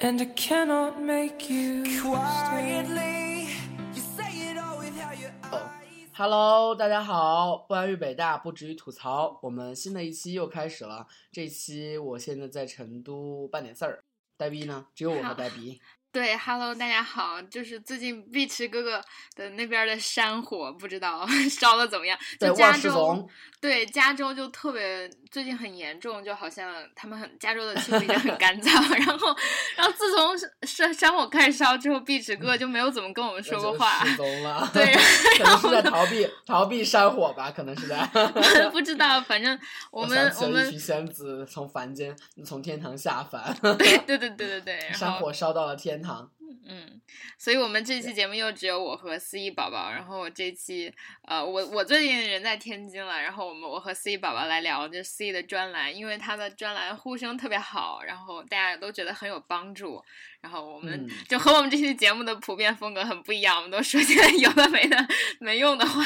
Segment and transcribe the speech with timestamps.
[0.00, 3.48] And I cannot make you Quietly,
[3.94, 5.56] you say it all with how your Oh.
[5.56, 6.10] eyes.
[6.12, 9.38] Hello，大家好，不安于北大，不止于吐槽。
[9.40, 11.06] 我们新的一期又开始了。
[11.30, 14.02] 这期我现在在成都办点事儿，
[14.36, 14.86] 呆逼呢？
[14.96, 15.80] 只有我和呆逼。
[16.14, 19.02] 对，Hello，大家好，就是最近碧池哥哥
[19.34, 22.16] 的那边的山火，不知道 烧的怎么样？
[22.38, 23.28] 对，就加州，
[23.60, 29.36] 对加州就特别最近很严重，就好像他们很加州的气候也很干燥， 然后
[29.76, 34.70] 然后自从山山火开始烧之后，碧池哥哥就没有怎么跟我们说过话，失踪了。
[34.72, 34.94] 对
[35.38, 38.08] 可能是在逃避逃避山火吧，可能是在。
[38.70, 39.58] 不知道，反正
[39.90, 42.14] 我我们我们了一群仙子从凡间
[42.46, 46.30] 从天堂下凡，对对对对对对，然山后火烧到了天堂。
[46.66, 47.00] 嗯，
[47.36, 50.90] 所以我们这期节目又只有我和思怡宝宝，然后我这期
[51.26, 60.02] 呃，我我最近人在天津了，然后我们我和思怡宝宝来聊这思怡的专栏，因为他的专栏呼声特别好，然后大家都觉得很有帮助，
[60.40, 64.96] 然后我们嗯就和我们这期节目的普遍风格很不一样，我们都说些有的没的
[65.40, 66.02] 没用的话，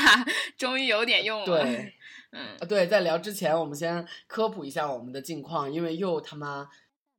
[0.57, 1.47] 终于有点用了。
[1.47, 1.95] 对，
[2.33, 6.69] 嗯，啊，对，在聊之前，我们先科普一下我们的近况，因为又他妈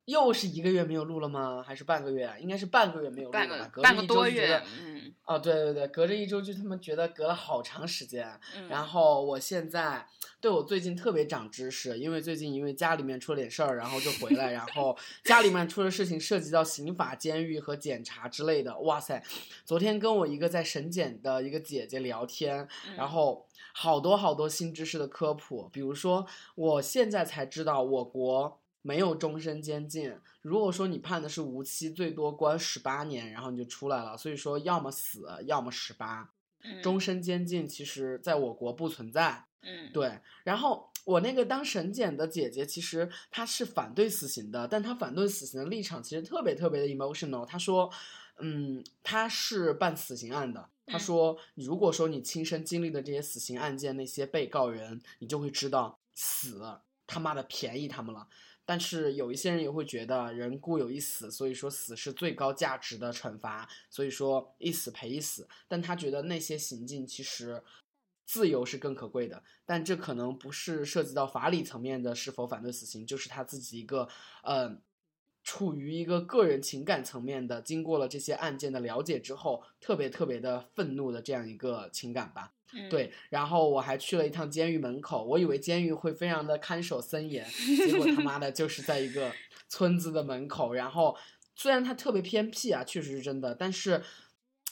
[0.10, 1.64] 又是一个月没有录了吗？
[1.66, 2.38] 还是半个月啊？
[2.40, 3.70] 应该是半个月没有录了吧？
[3.72, 8.28] 隔半着个多月一周就觉得，，嗯哦，对对对，隔着一周就他妈觉得隔了好长时间。
[8.56, 10.06] 嗯，然后我现在
[10.42, 18.78] 对我最近特别长知识，因为最近因为家里面出了点事儿，然后就回来，然后 家里面出的事情涉及到刑法、监狱和检察之类的。
[18.80, 19.24] 哇塞，
[19.66, 30.16] 昨天跟我一个在审检的一个姐姐聊天，然嗯后好多好多新知识的科普，比如说我现在才知道我国没有终身监禁。
[30.42, 34.18] 如果说你判的是无期，最多关十八年，然后你就出来了。
[34.18, 36.32] 所以说，要么死，要么十八。
[36.62, 39.46] 嗯终身监禁其实在我国不存在。
[39.62, 47.46] 嗯对，然后我那个当审检的姐姐，其实她是反对死刑的，但她反对死刑的立场其实特别特别的 emotional。
[47.46, 47.90] 她说，
[48.40, 50.70] 嗯，她是办死刑案的。
[50.86, 56.62] 她嗯说，如果说你亲身经历的这些死刑案件，那些被告人，你就会知道死
[57.08, 58.28] 他妈的便宜他们了。
[58.70, 65.48] 但是有一些人也会觉得人固有一死，所以说死是最高价值的惩罚，所以说一死赔一死。
[65.68, 67.64] 但他觉得那些行径其实
[68.28, 74.08] 自由是更可贵的，但这可能不是涉及到法理层面的是否反对死刑，就是他自己一个
[74.44, 74.78] 呃
[75.44, 82.54] 处于一个个人情感层面的，经过了这些案件的了解之后，特别特别的愤怒的这样一个情感吧。
[82.74, 82.90] 嗯。
[82.90, 87.46] 对，然后我还去了一趟监狱门口，我以为监狱会非常的看守森严，
[87.86, 89.32] 结果他妈的就是在一个
[89.68, 91.16] 村子的门口，然后
[91.56, 94.04] 虽然它特别偏僻啊，确实是真的，但是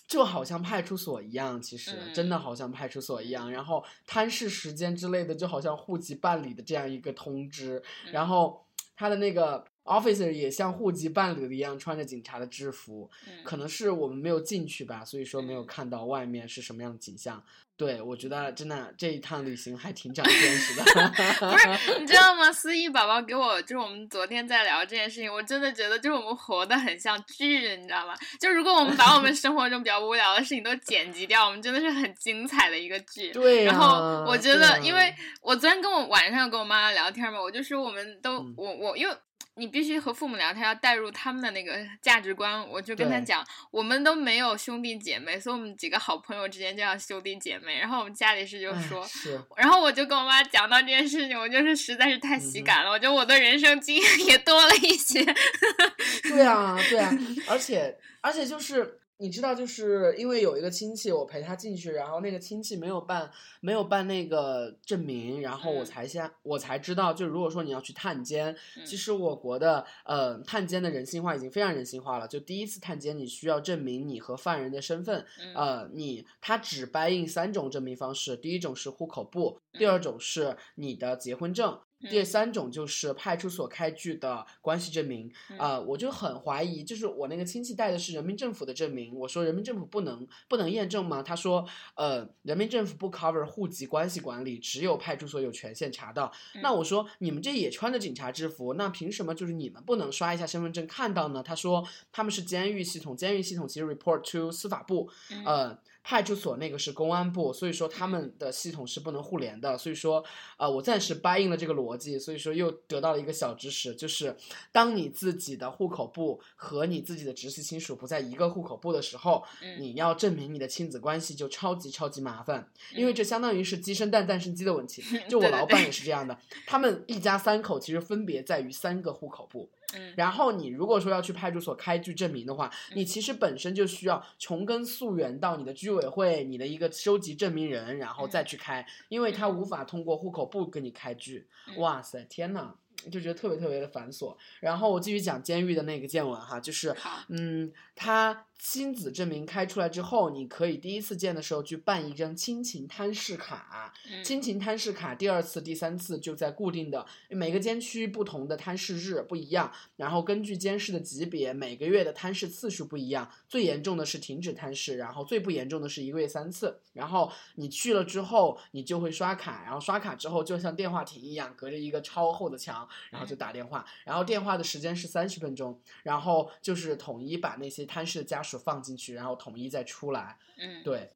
[0.08, 2.40] 就好像派出所一样，其实、真的嗯。
[2.40, 7.81] 好像派出所一样，然后探视时间之类的，就好像户籍办理的这样一个通知，
[8.12, 8.28] 然嗯。
[8.28, 8.66] 后
[8.96, 17.44] 他的那个 officer 也像户籍办理的一样，穿着警察的制服，嗯可能是我们没有进去吧，所以说没有嗯看到外面是什么样的景象。
[17.78, 20.84] 对我觉得真的这一趟旅行还挺长见识的。
[21.52, 22.52] 不是，你知道吗？
[22.52, 28.16] 思怡宝宝给我，就是我们昨天在聊这件事情，我真的觉得就是我们活得很像剧，你知道吗？
[28.40, 33.31] 就如果我们把我们生活中比较无聊的事情都剪辑掉，我们真的是很精彩的一个剧。
[33.31, 39.16] 对呀、然后我觉得，因为我昨天跟我晚上跟我妈妈聊天嘛，我就说我们都、嗯我我因为。
[39.57, 42.66] 你必须和父母聊天，要带入他们的那个价值观。
[42.69, 47.79] 我就跟他讲，我们都没有兄弟姐妹，所以我们几个好朋友之间就叫兄弟姐妹。
[47.79, 52.91] 然后我们家里是就哎说，是然后我就跟我妈讲到这件事情，我就是实在是太喜感了。
[52.91, 55.25] 我觉得我的人生经验也多了一些。
[56.29, 57.12] 对啊，对啊，
[57.47, 68.55] 而且而且就是你知道，就是因为有一个亲戚，我陪他进去，然后那个亲戚没有办没有办那个证明，然后我嗯才先我才知道，就如果说你要去探监，
[68.85, 72.28] 其嗯实我国的呃探监的人性化已经非常人性化了。
[72.28, 81.79] 就第一次探监，你需要证明你和犯人的身份，嗯呃，你他只掰印三种证明方式，第一种是户口簿，第二种是你的结婚证。
[82.00, 91.23] 第嗯三种就是派出所开具的关系证明，啊呃，我就很怀疑，就是我那个亲戚带的是人民政府的证明，我说人民政府不能不能验证吗？
[91.23, 96.32] 他说，呃，人民政府不 cover 户籍关系管理，只有派出所有权限查到。
[96.61, 101.41] 那嗯我说你们这也穿着警察制服，那凭什么就是你们不能刷一下身份证看到呢？
[101.41, 105.79] 他说他们是监狱系统，监狱系统其实 report to 司法部，嗯呃。
[106.09, 110.24] 派出所那个是公安部，所以说他们的系统是不能互联的，所以说，
[110.56, 114.34] 呃，我暂时 buy in 了这个逻辑，所以说又得到了一个小知识，就是
[114.72, 125.04] 当你自己的户口簿和你自己的直系亲属不在一个户口簿的时候，嗯你要证明你的亲子关系就超级超级麻烦，因为这相当于是鸡生蛋，蛋生鸡的问题。
[125.28, 141.47] 就我老板也是这样的，他们一家三口其实分别在于三个户口簿，嗯然后你如果说要去派出所开具证明的话，你嗯其实本身就需要穷根溯源到你的居委会、你的一个收集证明人，然后再去开，因为他无法通过户口簿给你开具。
[141.67, 142.73] 嗯哇塞，天呐！
[143.11, 144.35] 就觉得特别特别的繁琐。
[144.59, 146.93] 然后我继续讲监狱的那个见闻哈，就是，
[147.29, 163.32] 嗯，他亲子证明开出来之后，你可以第一次见的时候去办一张亲情摊视卡，嗯亲情摊视卡，第二次、第三次就在固定的每个监区不同的摊视日不一样，然后根据监视的级别，每个月的摊视次数不一样。
[163.48, 166.80] 最严重的是停止摊视，然后最不严重的是一个月三次。
[166.94, 180.38] 然后你去了之后，你就会刷卡，然后刷卡之后就像电话亭一样，隔着一个超厚的墙，然后就打电话，然后电话的时间是三十分钟，然后就是统一把那些摊视的家属放进去，然后统一再出来。
[180.58, 181.11] 嗯，对，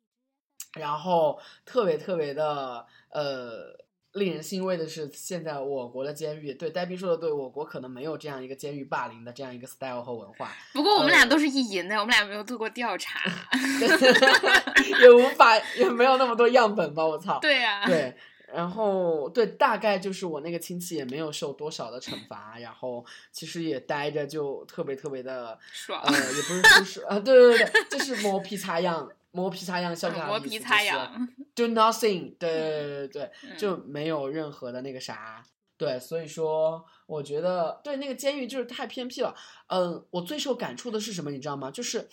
[0.74, 3.75] 然后特别特别的呃，
[4.13, 13.22] 令人欣慰的是，现在我国的监狱，对呆逼说的对，我国可能没有这样一个监狱霸凌的这样一个 style 和文化，不过我们俩呃都是意淫的，我们俩没有做过调查。
[15.01, 17.39] 也无法也没有那么多样本吧，我操。
[17.39, 18.16] 对呀、对，
[18.53, 35.44] 然后对，大概就是我那个亲戚也没有受多少的惩罚，然后其实也待着就特别特别的，爽呃，也不是舒适啊，对对对，就是磨皮擦痒，磨皮擦痒，笑嗯啥磨皮擦痒，，do nothing，对对对对，嗯就没有任何的那个啥。
[35.77, 39.33] 对，所以说我觉得对那个监狱就是太偏僻了。
[39.65, 41.71] 嗯，我最受感触的是什么，你知道吗？
[41.71, 42.07] 就是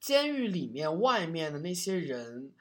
[0.00, 2.52] 监狱里面外面的那些人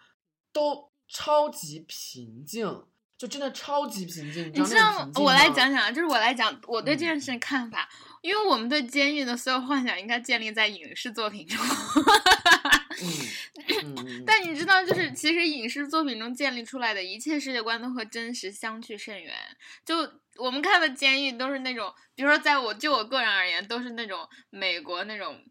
[0.53, 2.83] 都超级平静，
[3.18, 4.52] 就真的超级平静。
[4.54, 7.90] 你知道吗我来讲讲，就是我来讲我对这件嗯事的看法，
[8.22, 11.58] 因为我们对监狱的所有幻想应该建立在影视作品中。
[13.00, 13.08] 嗯
[13.69, 19.34] 嗯嗯，但你知道，就是其实影视作品中建立出来的一切世界观都和真实相去甚远。
[19.86, 19.98] 就
[20.38, 25.44] 我们看的监狱都是那种，比如说在我就我个人而言，都是那种美国那种。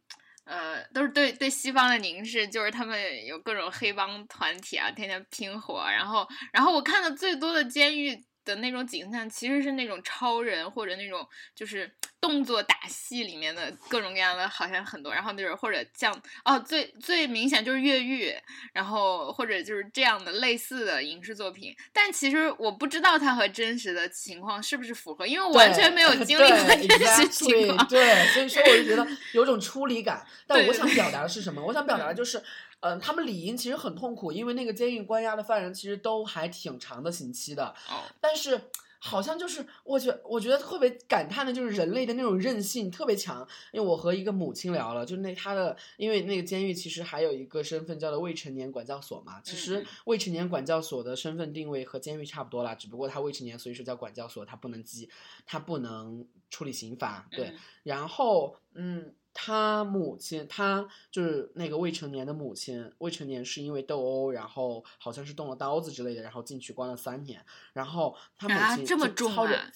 [0.47, 5.85] 呃，都是对对西方的凝视，就是他们有各种黑帮团体啊，天天拼火。
[5.91, 8.17] 然后，然后我看的最多的监狱
[8.47, 15.13] 的那种景象，其实是那种超人或者那种就是动作打戏里面的各种各样的，好像很多。
[15.13, 18.33] 然后就是或者像哦，最最明显就是越狱，
[18.73, 21.77] 然后或者就是这样的类似的影视作品。
[21.93, 27.89] 但其实我不知道它和真实的情况是不是符合，因为我完全没有经历过对真实情 exactly，况。
[27.89, 30.25] 对，所以说我就觉得有种出离感。
[30.47, 31.61] 但我想表达的是什么？
[31.61, 32.41] 我想表达的就是，
[32.81, 37.67] 嗯、他们理应其实很痛苦，因为那个监狱关押的犯人其实都还挺长的刑期的。
[37.88, 38.61] 哦，但是
[38.99, 43.46] 好像就是我觉我觉得特别感叹的就是人类的那种韧性特别强。
[43.73, 49.40] 因为我和一个母亲聊了，就那他的，因为那个监狱其实还有一个身份叫做未成年管教所嘛。
[49.43, 55.08] 其实嗯未成年管教所的身份定位和监狱差不多啦，只不过他未成年，所以说叫管教所，他不能记，
[55.44, 57.28] 他不能处理刑罚。
[57.31, 59.14] 对，嗯然后嗯。
[59.38, 67.44] 他母亲，他就是那个未成年的母亲，未成年是因为斗殴，然后好像是动了刀子之类的，然后进去关了三年。
[67.75, 69.71] 然后他母亲啊这么重啊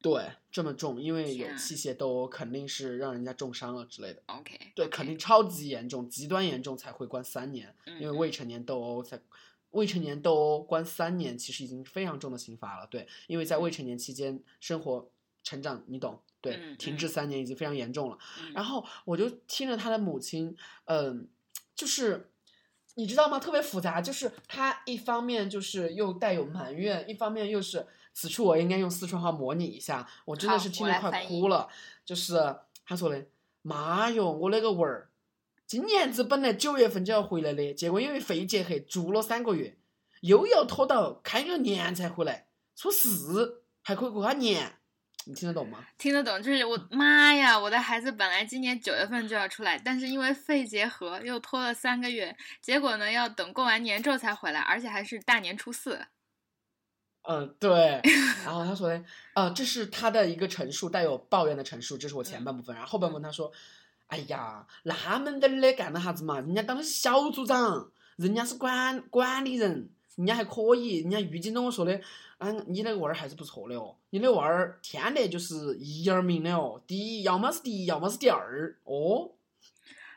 [0.00, 4.22] 对，这么重，因为有器械斗殴，肯定是让人家重伤了之类的。
[4.26, 9.20] OK，对，肯定超级严重，极端严重才会关三年，嗯因为未成年斗殴才。
[9.70, 12.86] 未成年斗殴关三年，其实已经非常重的刑罚了。
[12.88, 15.10] 对，因为在未成年期间生活
[15.42, 16.20] 成长，你懂？
[16.40, 18.18] 对，嗯停滞三年已经非常严重了。
[18.40, 20.56] 嗯然后我就听着他的母亲，
[20.86, 21.28] 嗯，
[21.76, 22.30] 就是
[22.94, 23.38] 你知道吗？
[23.38, 31.68] 特别复杂，就是他一方面就是又带有埋怨，一方面又是此处我应该用四川话模拟一下，我真的是听得快哭了。
[32.04, 32.34] 就是
[32.84, 33.24] 他说的
[33.62, 35.10] ：“妈哟，我那个娃儿，
[35.64, 39.78] 今年子本来九月份就要回来的，结果因为肺结核住了三个月，
[40.22, 44.78] 又要拖到开个年才回来，初四还可以过下年。”
[45.24, 45.84] 你听得懂吗？
[45.98, 56.06] 听得懂，就是我妈呀，我的孩子本来今年九月份就要出来，但是因为肺结核又拖了三个月，结果呢要等过完年之后才回来，而且还是大年初四。
[57.22, 58.00] 嗯，对。
[58.44, 62.74] 然后他说的，呃，这是他的一个陈述，带有抱怨的陈述，这是我前半部分。
[62.74, 63.52] 然后后半部分他说，
[64.08, 66.40] 哎呀，那么点儿的干了啥子嘛？
[66.40, 70.98] 人家当的是小组长，人家是管管理人，人家还可以。
[70.98, 72.00] 人家狱警跟我说的，
[72.38, 79.30] 嗯，你那个娃儿还是不错的哦，你那娃儿天得就是一二名的哦，第一要么是第一，要么是第二哦。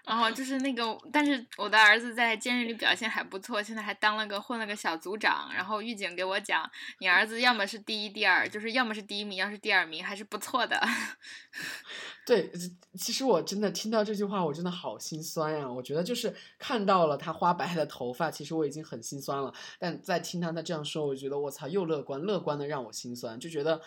[0.07, 5.49] 然后就是那个，但是我的儿子在监狱里表现还不错，现在还当了个混了个小组长。
[5.53, 6.69] 然后狱警给我讲，
[6.99, 10.79] 你儿子要么是第一、第二，就是要么是第一名，要是第二名，还是不错的。
[12.25, 12.51] 对，
[12.97, 15.71] 其实我真的听到这句话，我真的好心酸呀。
[15.71, 19.53] 我觉得就是看到了他花白的头发，其实我已经很心酸了。
[19.79, 23.81] 但在听他他这样说，我觉得我操，又乐观，乐观的让我心酸，就觉得，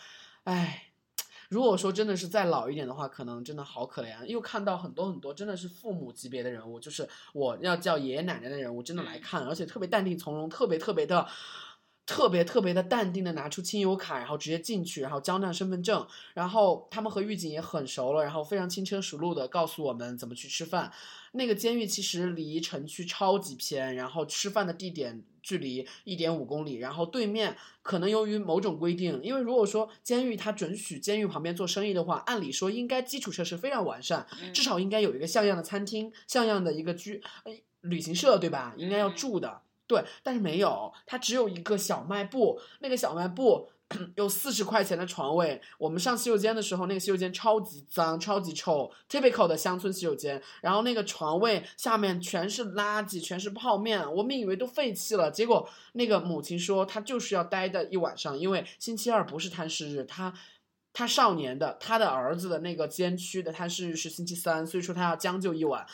[0.44, 0.87] 哎，
[1.48, 4.20] 如果说真的是再老一点的话，可能真的好可怜啊。
[4.26, 11.26] 又看到很多很多真的是父母级别的人物，就是我要叫爷爷奶奶的人物，真的来看，而且特别淡定从容，特别特别的。
[12.08, 20.90] 特别特别的淡定的拿出亲友卡，然后直接进去，然后交纳身份证，然后他们和狱警也很熟了，然后非常轻车熟路的告诉我们怎么去吃饭。
[21.32, 38.72] 那个监狱其实离城区超级偏，然后吃饭的地点距离一点五公里，然后对面可能由于某种规定，因为如果说监狱它准许监狱旁边做生意的话，按理说应该基础设施非常完善，至少应该有一个像样的餐厅，像样的一个居呃旅行社，对吧？
[38.78, 39.60] 应该要住的。
[39.88, 43.70] 对，但是没有，它只有一个小卖部，那个小卖部
[44.16, 45.58] 有四十块钱的床位。
[45.78, 50.42] 我们上洗手间的时候，那个洗手间超级脏、超级臭，typical 的乡村洗手间。
[50.60, 55.30] 然后那个床位下面全是垃圾，全是泡面，我们以为都废弃了。
[55.30, 60.34] 结果那个母亲说，她就是要待的一晚上，因为星期二不是探视日，她
[60.92, 65.86] 她少年的她的儿子的那个监区的探视日是星期三，所以说她要将就一晚，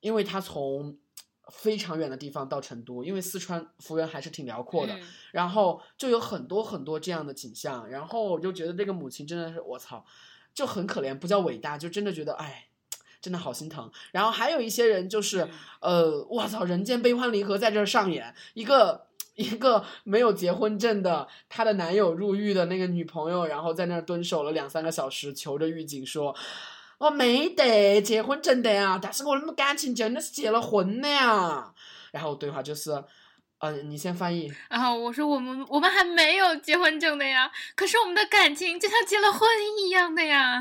[0.00, 0.98] 因为她从。
[1.50, 4.94] 非常远的地方到成都，因为四川幅员还是挺辽阔的，
[5.32, 10.04] 然后就有很多很多这样的景象，然后我就觉得这个母亲真的是我操，
[10.54, 12.68] 就很可怜，不叫伟大，就真的觉得哎，
[13.22, 13.90] 真的好心疼。
[14.12, 15.48] 然后还有一些人就是，
[15.80, 26.36] 呃，我操，人间悲欢离合在这儿上演，一个一个没有结婚证的，她的男友入狱的那个女朋友，然后在那儿蹲守了两三个小时，求着狱警说。
[26.98, 31.72] 我没得结婚证的呀，但是我们感情真的是结了婚的呀。
[32.10, 32.90] 然后对话就是，
[33.60, 34.52] 嗯，你先翻译。
[34.68, 39.48] 然后我说我们我们还没有结婚证的呀，可是我们的感情就像结了婚
[39.80, 40.60] 一样的呀。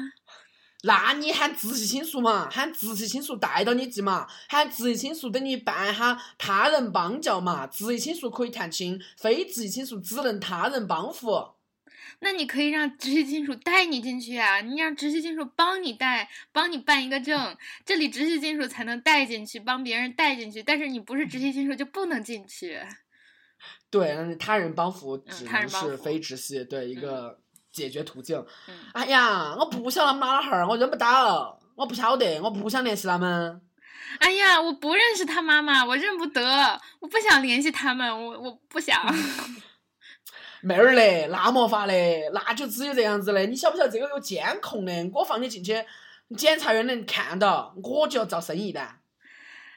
[0.84, 11.57] 那你喊直系亲属嘛，喊直系亲属带到你去嘛，喊直系亲属等你办哈他人帮教嘛，直系亲属可以探亲，非直系亲属只能他人帮扶。
[12.20, 17.56] 那你可以让直系亲属带你进去啊，你让直系亲属帮你带，帮你办一个证，
[17.86, 20.64] 这里直系亲属才能带进去，帮别人带进去。
[20.64, 22.80] 但是你不是直系亲属就不能进去。
[23.90, 27.40] 对，那他人帮扶只能是非直系，对一个
[27.72, 28.44] 解决途径。
[28.94, 33.62] 哎呀，我不晓得他们哪哈儿，我认不到，我不晓得，我不想联系他们。
[34.20, 39.00] 哎呀，我不认识他妈妈，我认不得，我不想联系他们，我我不想。
[40.62, 43.48] 妹儿嘞，那没法嘞，那就只有这样子嘞。
[43.48, 44.92] 你晓不晓得这个有监控的？
[45.14, 45.86] 我放你进去，
[46.38, 48.82] 检察院能看到，我就要遭生意的。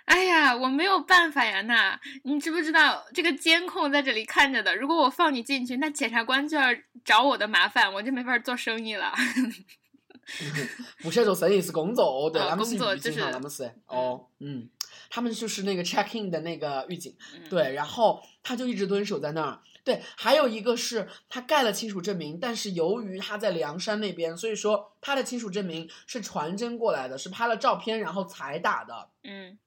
[0.07, 4.75] 哎呀，我没有办法呀，那你知不知道这个监控在这里看着的？
[4.75, 6.69] 如果我放你进去，那检察官就要
[7.05, 9.13] 找我的麻烦，我就没法做生意了。
[11.03, 14.69] 不是做生意，是工作，对，他们是狱警哈，他们是哦，嗯，
[15.09, 17.15] 他们就是那个 check in 的那个狱警，
[17.49, 19.61] 对，然后他就一直蹲守在那儿。
[19.83, 29.09] 对，还有一个是他盖了亲属证明，但是由于他在梁山那边，所以说他的亲属证明是传真过来的，是拍了照片然后才打的。
[29.25, 29.59] 嗯，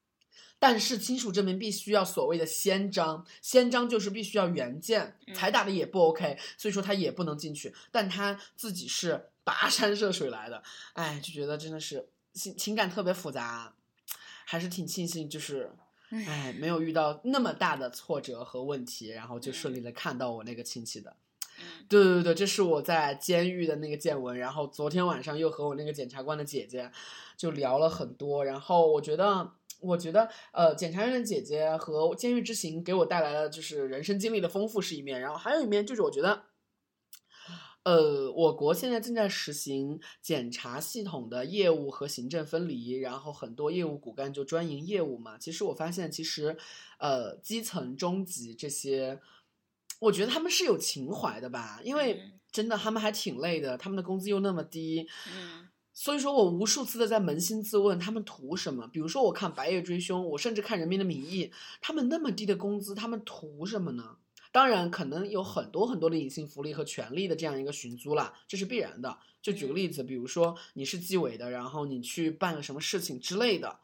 [0.59, 7.73] 但是亲属证明必须要所谓的先章，先章就是必须要原件，才打的也不 OK，所以说他也不能进去。
[7.91, 10.61] 但他自己是跋山涉水来的，
[10.93, 13.73] 哎，就觉得真的是情情感特别复杂，
[14.45, 15.71] 还是挺庆幸就是。
[16.13, 21.15] 哎，没有遇到那么大的挫折和问题，然后就顺利的看到我那个亲戚的。
[21.87, 24.37] 对对对，这是我在监狱的那个见闻。
[24.37, 26.91] 然后昨天晚上又和我那个检察官的姐姐
[27.35, 28.45] 就聊了很多。
[28.45, 36.43] 然后我觉得，我觉得，呃，检察院的姐姐和监狱之行给我带来的就是人生经历的丰富是一面，然后还有一面就是我觉得。
[37.83, 45.37] 呃，我国现在正在实行检察系统的业务和行政分离，然后很多业务骨干就专营业务嘛。
[45.37, 46.55] 其实我发现，其实，
[46.97, 49.19] 呃，基层、中级这些，
[49.99, 58.87] 我觉得他们是有情怀的吧，因为真的他们还挺累的，他们的工资又那么低，嗯，所以说我无数次的在扪心自问，他们图什么？
[58.87, 61.47] 比如说我看《白夜追凶》，我甚至看《人民的名义》，
[61.81, 64.17] 他们那么低的工资，他们图什么呢？
[64.53, 69.17] 当然，可能有很多很多的隐性福利和权利的这样一个寻租啦，这是必然的。
[69.41, 73.79] 就举个例子，比如说你是纪委的，然后你去办个什么事情之类的，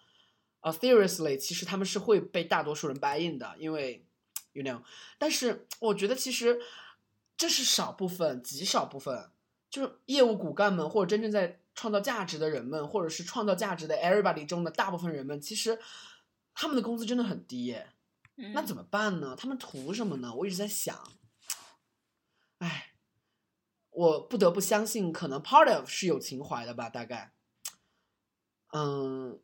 [0.60, 4.06] 啊，seriously，其实他们是会被大多数人 buy in 的，因为
[4.54, 4.84] ，you know。
[5.18, 6.62] 但是我觉得其实
[7.36, 9.32] 这是少部分，极少部分，
[9.72, 15.80] 就是业务骨干们或者真正在创造价值的人们，或者是创造价值的 everybody 中的大部分人们，其实
[16.54, 17.90] 他们的工资真的很低耶。
[18.54, 19.36] 那怎么办呢？
[19.38, 20.34] 他们图什么呢？
[20.34, 20.98] 我一直在想，
[22.60, 22.94] 哎，
[23.90, 27.34] 我不得不相信，可能 part of 是有情怀的吧，大概，
[28.72, 29.40] 嗯，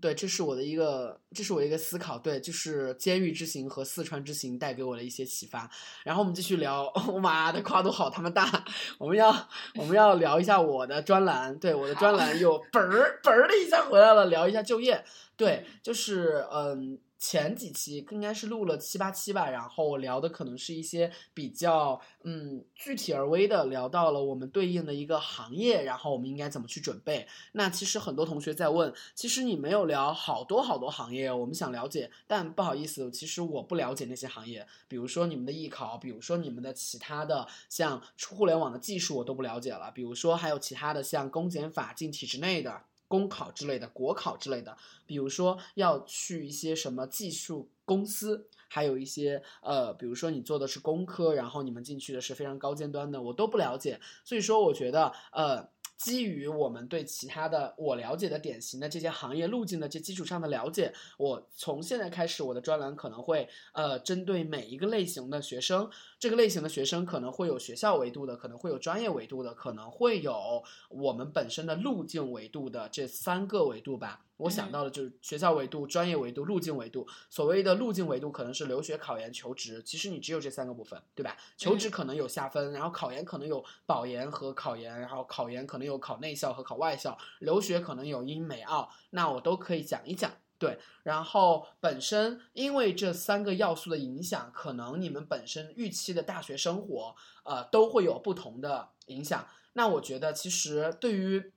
[0.00, 2.18] 对，这是我的一个，这是我一个思考。
[2.18, 5.70] 对，就是监狱之行和四川之行带给我的一些启发。
[6.02, 8.64] 然后我们继续聊， 我妈的跨度好他妈大！
[8.98, 9.28] 我们要
[9.74, 15.04] 我们要聊一下我的专栏，对，我的专栏又嘣儿嘣儿的一下回来了，聊一下就业。
[15.36, 16.98] 对，就是嗯。
[17.22, 27.28] 前几期应该是录了七八期吧，然后聊的可能是一些比较嗯具体而微的，聊到了我们对应的一个行业，然后我们应该怎么去准备。
[27.52, 42.82] 那其实很多同学在问，其实你没有聊好多好多行业，我们想了解，但不好意思，其实我不了解那些行业，比如说你们的艺考，比如说你们的其他的像互联网的技术，我都不了解了，比如说还有其他的像公检法进体制内的。
[43.12, 44.74] 公考之类的，国考之类的，
[45.06, 54.00] 比如说要去一些什么技术公司，还有一些呃，比如说你做的是工科，然后你们进去的是非常高尖端的，我都不了解。
[54.24, 55.68] 所以说，我觉得呃。
[56.02, 74.24] 基于我们对其他的我了解的典型的这些行业路径的这基础上的了解，我从现在开始我的专栏可能会呃针对每一个类型的学生，这个类型的学生可能会有学校维度的，可能会有专业维度的，可能会有我们本身的路径维度的这三个维度吧。
[74.42, 77.06] 我想到的就是学校维度、专业维度、路径维度。
[77.30, 79.82] 所谓的路径维度，可能是留学、考研、求职。
[79.84, 81.36] 其实你只有这三个部分，对吧？
[81.56, 90.30] 求职可能有下分，然后考研可能有保研和考研，然后考研可能有考内校和考外校，留学可能有英美澳，那我都可以讲一讲。
[90.58, 99.46] 对，然后本身因为这三个要素的影响，可能你们本身预期的大学生活，呃，都会有不同的影响。
[99.72, 101.52] 那我觉得，其实对于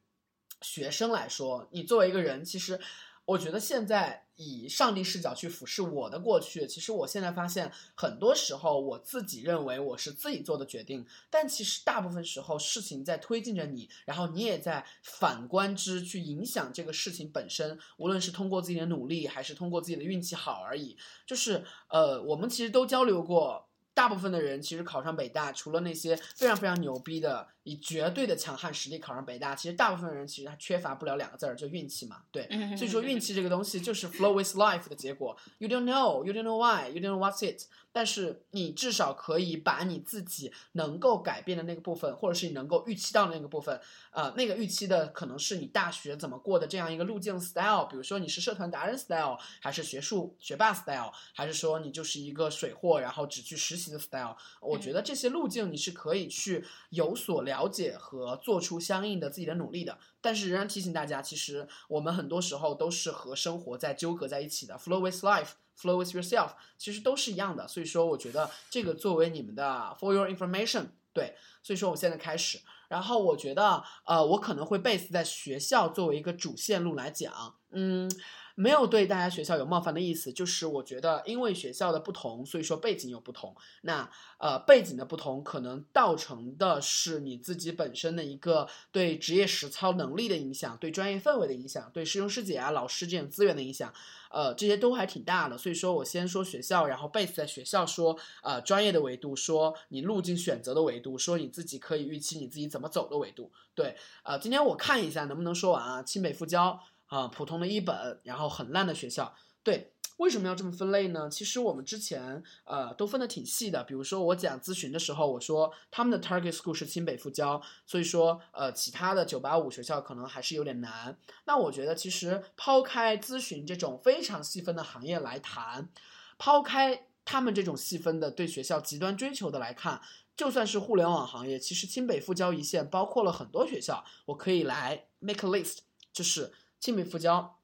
[0.62, 2.80] 学生来说，你作为一个人，其实
[3.26, 20.98] 我觉得现在以上帝视角去俯视我的过去，其实我现在发现，很多时候我自己认为我是自己做的决定，但其实大部分时候事情在推进着你，然后你也在反观之去影响这个事情本身，无论是通过自己的努力，还是通过自己的运气好而已。
[21.26, 27.48] 就是呃，我们其实都交流过，大部分的人其实考上北大，除了那些非常非常牛逼的。
[27.68, 32.18] 以绝对的强悍实力考上北大，其实大部分人其实他缺乏不了两个字儿，就运气嘛。
[32.32, 32.48] 对，
[32.78, 35.36] 所以说运气这个东西就是 flow with life 的结果。
[35.58, 37.64] You don't know, you don't know why, you don't know what's it。
[37.96, 43.80] 但是你至少可以把你自己能够改变的那个部分，或者是你能够预期到的那个部分，
[44.12, 47.86] 呃，那个预期的可能是你大学怎么过的这样一个路径 style。
[47.86, 54.36] 比如说你是社团达人 style，还是学术学霸 style，还是说你就是一个水货，然后只去实习的 style。
[54.60, 57.70] 我觉得这些路径你是可以去有所了。
[57.76, 64.78] 解和做出相应的自己的努力的，但是仍然提醒大家，其实我们很多时候都是和生活在纠葛在一起的。
[64.78, 65.50] Flow with life,
[65.80, 67.68] flow with yourself，其实都是一样的。
[67.68, 71.36] 所以说，我觉得这个作为你们的 for your information，对。
[71.62, 78.10] 所以说，我现在开始，然后我觉得，呃，我可能会 base 在学校作为一个主线路来讲，嗯。
[78.56, 83.54] 没有对大家学校有冒犯的意思，就是我觉得因为学校的不同，所以说背景有不同。
[83.82, 93.94] 那呃背景的不同，可能造成的是你自己本身的一个对职业实操能力的影响，对专业氛围的影响，对师兄师姐啊老师这种资源的影响，
[94.32, 95.58] 呃这些都还挺大的。
[95.58, 103.52] 所以说我先说学校，然后 base 在学校说呃专业的维度，说你路径选择的维度，说你自己可以预期你自己怎么走的维度。
[103.74, 106.80] 对，呃今天我看一下能不能说完啊，清北复交。
[107.08, 111.30] 啊，普通的一本，然后很烂的学校，对，为什么要这么分类呢？
[111.30, 121.18] 其实我们之前呃都分的挺细的，比如说我讲咨询的时候，我说他们的 target school 是清北复交，所以说呃其他的九八五学校可能还是有点难。
[121.46, 125.90] 那我觉得其实抛开咨询这种非常细分的行业来谈，
[126.38, 130.02] 抛开他们这种细分的对学校极端追求的来看，
[130.36, 135.80] 就算是互联网行业，其实清北复交一线包括了很多学校，我可以来 make a list，
[136.12, 136.54] 就是。
[136.86, 137.58] 西北附交，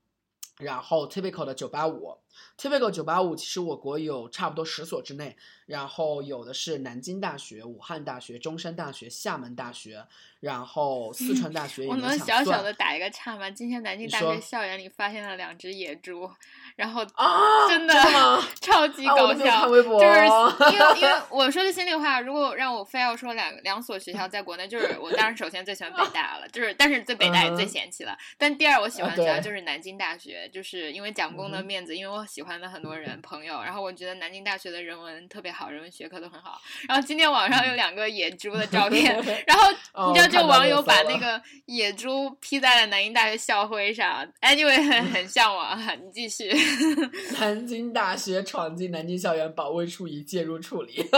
[0.57, 2.17] 然后 typical 的九八五
[2.57, 10.05] ，typical 九八五，其实我国有差不多十所之内，然后有的是南京大学、武汉大学、中山大学、厦门大学，
[10.39, 13.49] 然后 四川大学也我能小小的打一个岔吗？
[13.49, 16.29] 今天南京大学校园里发现了两只野猪。
[16.77, 17.93] 然后啊，真的
[18.61, 28.17] 超级搞笑，就是因为因为我说句心里话，如果让我非要说两两所学校在国内，就是我当然首先最喜欢北大了，就是但是对北大也最嫌弃了。
[28.37, 36.61] 但第二我喜欢的学校就是南京大学，就是因为蒋公的面子，因为我喜欢的很多人朋友，然后我觉得南京大学的人文特别好，人文学科都很好。
[36.87, 39.13] 然后今天网上有两个野猪的照片，
[39.45, 39.69] 然后
[40.07, 46.49] 你知道就网友把那个野猪 P 在了南京大学校徽上，anyway 很很向往，你继续。
[47.37, 51.03] 南京大学闯进南京校园保卫处已介入处理。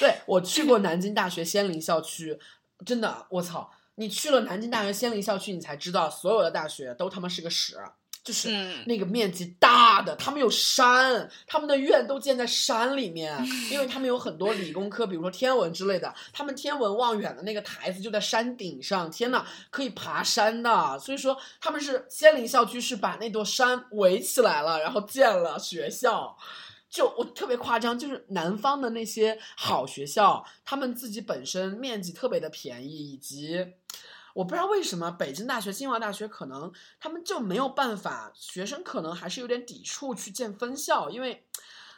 [0.00, 2.38] 对我去过南京大学仙林校区，
[2.86, 3.70] 真的，我操！
[3.98, 7.76] 你去了南京大学仙林校区，你才知道所有的大学都他妈是个屎。
[8.26, 8.84] 就是嗯。
[8.86, 13.32] 那个面积大的，他们有山，他们的院都建在山里面，
[13.70, 26.36] 因为他们有很多理工科，比如说天文之类的，他们天文望远的那个台子就在山顶上，天呐，可以爬山的，所以说他们是仙林校区是把那座山围起来了，然后建了学校。
[26.88, 33.66] 就我特别夸张，就是南方的那些好学校，他们自己本身面积特别的便宜，以及
[34.36, 36.70] 我不知道为什么北京大学、清华大学可能
[37.00, 41.46] 他们就没有办法，学生可能还是有点抵触去建分校，因为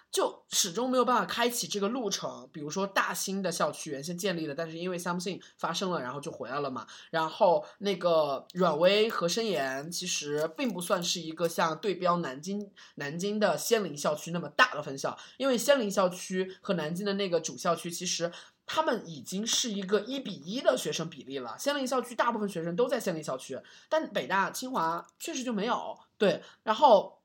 [0.09, 2.49] 就始终没有办法开启这个路程。
[2.53, 6.87] 比如说大兴的校区原先建立了，但是因为 something 发生了，然后就回来了嘛。
[7.11, 18.31] 然后那个阮威和申岩其实并不算是一个像对标南京南京的仙林校区那么大的分校，因为仙林校区和南京的那个主校区其实。
[18.71, 21.57] 他们已经是一个一比一的学生比例了。
[21.59, 25.99] 仙林校区大部分学生都在仙林校区，但北大、清华确实就没有。
[26.19, 27.23] 对，然后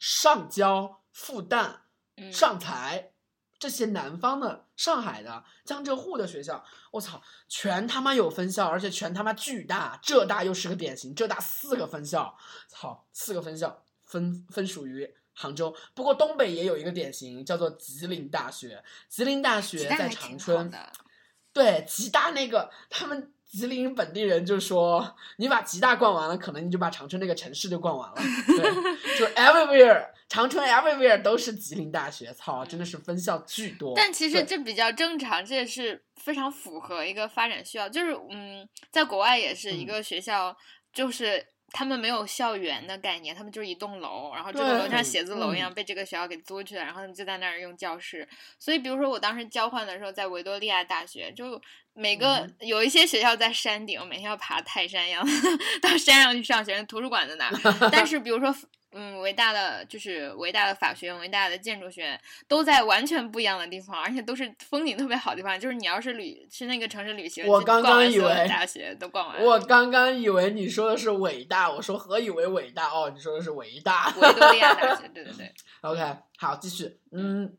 [0.00, 1.76] 上交、复旦、
[2.16, 3.12] 嗯上财
[3.58, 10.00] 这些南方的、上海的、江浙沪的学校，我操，全他妈有分校，而且全他妈巨大。
[10.02, 12.36] 浙大又是个典型，浙大四个分校，
[12.68, 15.14] 操，四个分校分分属于。
[15.40, 18.82] 杭州，不过东北也有一个典型，叫做吉林大学。
[19.08, 20.70] 吉林大学在长春，
[21.54, 28.16] 对，吉大那个，他们吉林本地人就说，你把吉大逛完了，可能你就把长春那个城市就逛完了。
[28.46, 28.58] 对，
[29.18, 33.94] 就 everywhere，长春 everywhere 都是吉林大学，操，真的是分校巨多。
[33.96, 37.88] 但其实这比较正常，这也是非常符合一个发展需要。
[37.88, 40.54] 就是嗯，在国外也是一嗯个学校，
[40.92, 48.28] 就是他们没有校园的概念，他们就是一栋楼，然后这栋楼像写字楼一样嗯被这个学校给租去了，然后他们就在那儿用教室。
[48.58, 51.60] 所以，比如说我当时交换的时候，在维多利亚大学，就
[51.94, 55.24] 每个、嗯有一些学校在山顶，每天要爬泰山一样
[55.82, 57.90] 到山上去上学，图书馆在那儿。
[57.92, 58.54] 但是，比如说。
[58.92, 65.58] 嗯，维大的就是维大的法学院、维大的建筑学院都在完全不一样的地方，而且都是风景特别好的地方。
[65.58, 69.44] 就是你要是旅去那个城市旅行，我刚刚以为大学都逛完了。
[69.44, 72.88] 我刚刚以为你说的是伟大，我说何以为伟大？
[72.88, 74.12] 哦，你说的是维大。
[74.16, 76.98] 维多利亚大学， 对对对，OK，好，继续。
[77.12, 77.56] 嗯，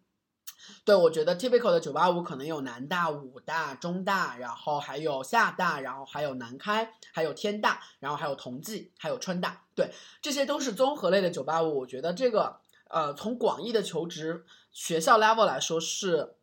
[0.83, 9.61] 对，我觉得 typical 的九八五可能有南大、武大、中大，然后还有厦大，然后还有南开，还有天大，然后还有同济，还有川大。
[9.81, 11.79] 对，这些都是综合类的九八五。
[11.79, 12.57] 我觉得这个
[12.89, 16.35] 呃，从广义的求职学校 level 来说是。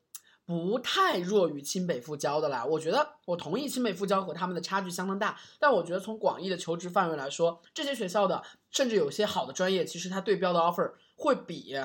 [0.48, 11.76] 不太弱于清北复交的啦，我觉得我同意清北复交和他们的差距相当大，但我觉得从广义的求职范围来说，这些学校的甚至有些好的专业，其实它对标的 offer 会比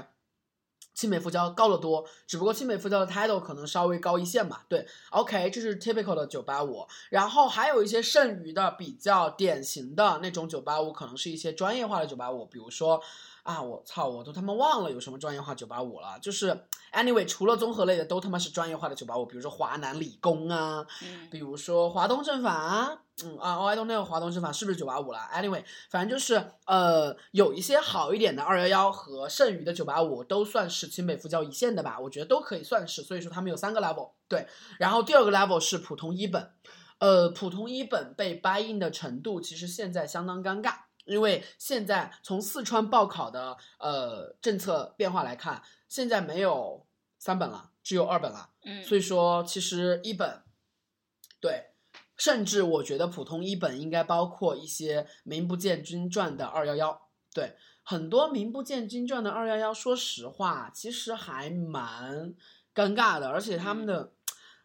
[0.93, 4.65] 清北复交高得多，只不过清北复交的 title 可能稍微高一线吧。
[4.67, 13.01] 对，OK，这是 typical 的九八五，然后还有一些剩余的比较典型的那种九八五，可能是一些专业化的九八五，比如说。
[13.43, 16.17] 啊，我操，我都他妈忘了有什么专业化九八五了。
[16.21, 16.57] 就是
[16.93, 33.03] anyway，除了综合类的，都他妈是专业化的九八五，比如说华南理工啊，嗯比如说华东政法啊，嗯啊，I don't know 华东政法是不是九八五了？Anyway，反正就是呃，有一些好一点的二幺幺和剩余的九八五都算是清北复交一线的吧，我觉得都可以算是。
[33.03, 34.47] 所以说他们有三个 level，对。
[34.79, 36.53] 然后第二个 level 是普通一本，
[36.99, 40.75] 呃，普通一本被 buy in 的程度其实现在相当尴尬。
[41.05, 46.85] 因为现在从四川报考的呃政策变化来看，现在没有
[47.17, 48.49] 三本了，只有二本了。
[48.63, 50.41] 嗯，所以说，其实一本，
[51.39, 51.71] 对，
[52.15, 57.09] 甚至我觉得普通一本应该包括一些名不见经传的二幺幺。
[57.33, 62.33] 对，很多名不见经传的二幺幺，说实话，其实还蛮
[62.73, 64.13] 尴尬的，而且他们的。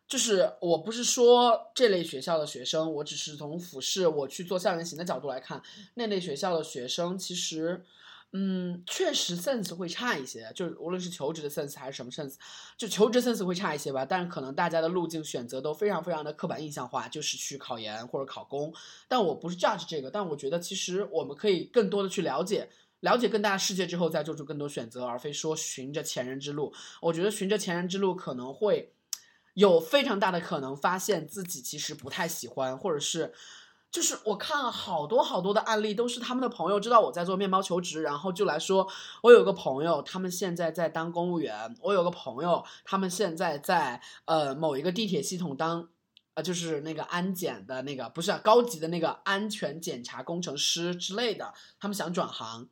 [0.09, 5.62] 就是我不是说这类学校的学生，我只是从俯视我去做校园型的角度来看，
[5.94, 7.85] 那类学校的学生其实，
[8.33, 12.37] 嗯，确实 sense 会差一些，就是无论是求职的 sense 还是什么 sense，
[12.77, 14.05] 就求职 sense 会差一些吧。
[14.05, 18.73] 但是可能大家的路径选择都非常非常的刻板印象化，就是去考研或者考公。
[19.09, 22.68] 但我不是 judge 这个，但我觉得其实我们可以更多的去了解。
[23.01, 26.75] 了解更大的世界之后，再做出更多选择，而非说循着前人之路。
[27.01, 28.92] 我觉得循着前人之路可能会
[29.59, 33.35] 有非常大的可能发现自己其实不太喜欢，或者是，
[33.90, 38.88] 就是我看了好多好多的案例，都是他们的朋友知道我在做面包求职，然后就来说，
[39.23, 45.88] 我有个朋友，他们现在在当公务员，我有个朋友，他们现在在呃某一个地铁系统当。
[46.35, 52.68] 呃，就是那个安检的那个，不是、啊、高级的那个安全检查工程师之类的，他们想转行，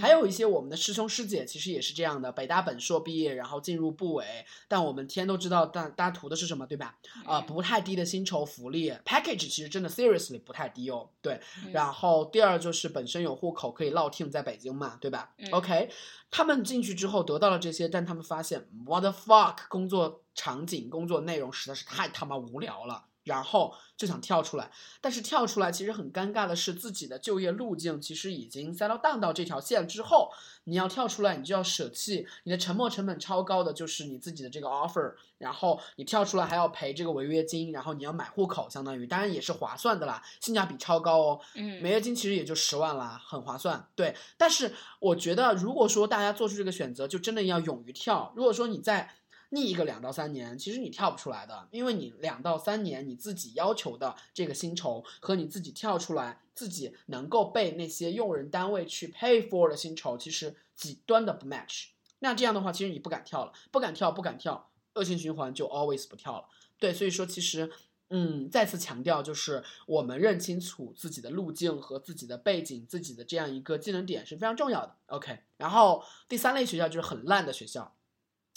[0.00, 4.24] 还有一些我们的师兄师姐其实也是这样的，北大本硕毕业，然后进入部委，
[4.68, 6.98] 但我们天都知道大大家图的是什么，对吧？
[7.24, 11.08] 啊、嗯不太低的薪酬福利，package 其实真的 seriously 不太低哦。
[11.22, 15.90] 对，嗯然后第二就是本身有户口可以落 team 在北京嘛，对吧、嗯 o k
[16.30, 23.06] 他们进去之后得到了这些，但他们发现 what the fuck，工作场景、工作内容实在是太他妈无聊了。
[23.28, 30.30] 然后就想跳出来，但是跳出来其实很尴尬的是，自己的就业路径其实已经 settle down 到这条线之后，
[30.64, 41.40] 你要跳出来，你就要舍弃你的沉没成本超高的就是你自己的这个 offer，然后你跳出来还要赔这个违约金，然后你要买户口，相当于当然也是划算的啦，性价比超高哦。
[41.54, 43.86] 嗯违约金其实也就十万啦，很划算。
[43.94, 48.32] 对，但是我觉得如果说大家做出这个选择，就真的要勇于跳。
[48.34, 49.10] 如果说你在
[49.50, 61.88] 逆一个两到三年，其实你跳不出来的，因为你两到三年你自己要求的这个薪酬和你自己跳出来，自己能够被那些用人单位去 pay for 的薪酬，其实极端的不 match。
[62.20, 66.46] 那这样的话，其实你不敢跳了，不敢跳，不敢跳，恶性循环就 always 不跳了。
[66.78, 67.70] 对，所以说其实。
[68.10, 74.96] 嗯，再次强调，就是我们认清楚自己的路径和自己的背景、自己的这样一个技能点是非常重要的。
[75.08, 77.94] OK，然后第三类学校就是很烂的学校，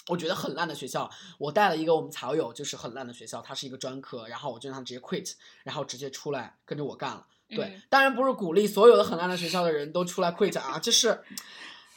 [0.08, 5.34] 我觉得很烂的学校，我带了一个我们草友，就是很烂的学校，他是一个专科，然后我就让他直接 quit，
[5.64, 7.26] 然后直接出来跟着我干了。
[7.50, 11.22] 对，嗯当然不是鼓励所有的很烂的学校的人都出来 quit 啊，就是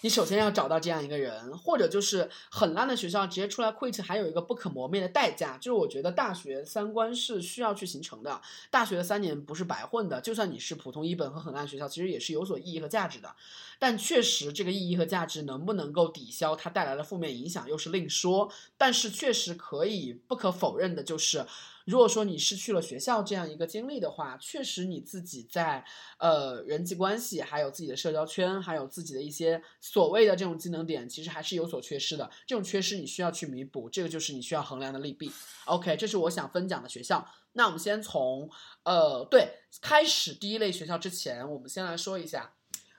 [0.05, 8.39] 你首先要找到这样一个人，或者就是很烂的学校直接出来 quit，还有一个不可磨灭的代价，就是我觉得大学三观是需要去形成的。
[8.71, 13.35] 大学的三年不是白混的，就算你是普通一本和很烂学校，其实也是有所意义和价值的。
[13.79, 18.53] 但确实，这个意义和价值能不能够抵消它带来的负面影响，又是另说。
[18.77, 21.47] 但是确实可以不可否认的就是，
[21.85, 25.85] 如果说你失去了学校这样一个经历的话，确实你自己在
[26.19, 32.31] 呃人际关系，还有自己的社交圈，还有自己的一些所谓的这种技能点，其实还是有所缺失的。
[32.47, 35.31] 这种缺失你需要去弥补，这个就是你需要衡量的利弊。
[35.67, 37.27] OK，这是我想分享的学校。
[37.53, 38.51] 那我们先从
[38.83, 39.49] 呃对
[39.81, 42.55] 开始第一类学校之前，我们先来说一下。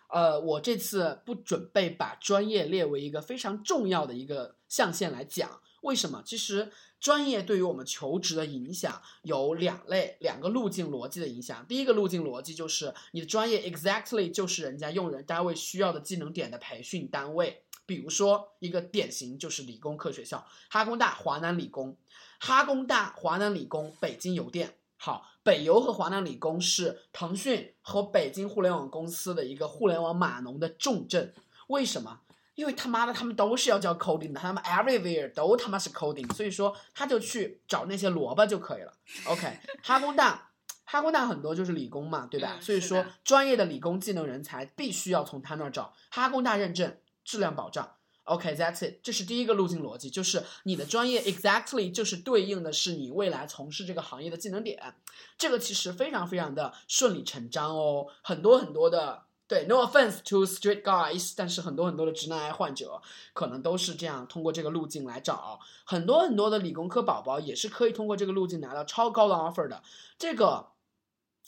[0.07, 6.23] 呃，我这次不准备把专业列为一个非常重要的一个象限来讲，为什么？
[6.25, 11.63] 其实专业对于我们求职的影响有两类，两个路径逻辑的影响。
[11.67, 17.61] 第一个路径逻辑就是你的专业 exactly 就是人家用人单位需要的技能点的培训单位。
[17.85, 21.95] 比如说一个典型就是理工科学校，哈工大、华南理工，
[22.39, 24.75] 哈工大、华南理工、北京邮电。
[24.97, 31.31] 好，北邮和华南理工是腾讯和北京互联网公司的一个互联网码农的重镇。
[31.67, 32.21] 为什么？
[32.55, 38.93] 因为他妈的他们都是要教 coding 的，他们 everywhere 都他妈是 coding，所以说他就去找那些萝卜就可以了。
[39.25, 40.51] OK，哈工大，
[40.85, 42.55] 哈工大很多就是理工嘛，对吧？
[42.57, 45.93] 嗯所以说专业的理工技能人才必须要从他那儿找。
[46.09, 47.91] 哈工大认证，质量保障。
[48.23, 54.95] OK，that's、it，这是第一个路径逻辑，就是你的专业 exactly 就是对应的是你未来从事这个行业的技能点，
[55.37, 59.24] 这个其实非常非常的顺理成章哦，很多很多的。
[59.47, 62.99] 对，no offense to straight guys，但是很多很多的直男癌患者
[63.33, 69.83] 可能都是这样通过这个路径来找，很多很多的理工科宝宝也是可以通过这个路径拿到超高的 offer 的。
[70.17, 70.69] 这个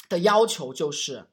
[0.09, 1.25] 的要求就是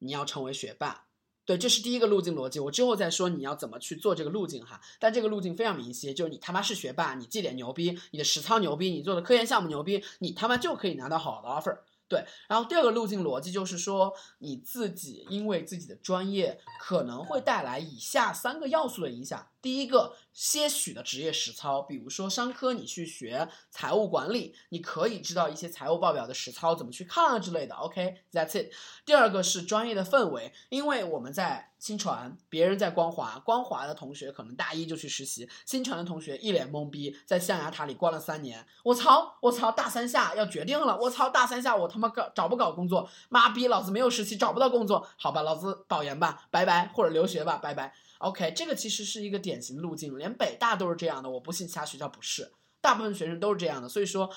[0.00, 1.04] 你要成为学霸，
[1.44, 2.58] 对，这是第一个路径逻辑。
[2.58, 4.80] 我之后再说你要怎么去做这个路径哈。
[4.98, 11.78] 但这个路径非常明晰，就是你他妈是学霸，你绩点牛逼，你的实操牛逼，你做的科研项目牛逼，你他妈就可以拿到好的 offer。
[12.08, 19.46] 对，然后第二个路径逻辑就是说，你自己因为自己的专业可能会带来以下三个要素的影响。
[19.60, 27.74] 第一个，些许的职业实操，比如说商科你去学财务管理，你可以知道一些财务报表的实操怎么去看啊之类的。
[27.74, 28.72] OK，that's、it。
[29.04, 38.64] 第二个是专业的氛围，因为我们在新传，别人在光华，光华的同学可能大一就去实习，新传的同学一脸懵逼，在象牙塔里关了三年。
[38.84, 43.08] 我操，我操，大三下要决定了，我操，大三下我他妈搞找不搞工作？
[43.28, 47.92] 妈逼，老子没有实习，找不到工作，好吧，老子保研吧，拜拜，或者留学吧，拜拜。
[48.18, 54.28] OK，这个其实是一个典型的路径，连北大都是这样的，我不信其他学校不是，大部分学生都是这样的，所以说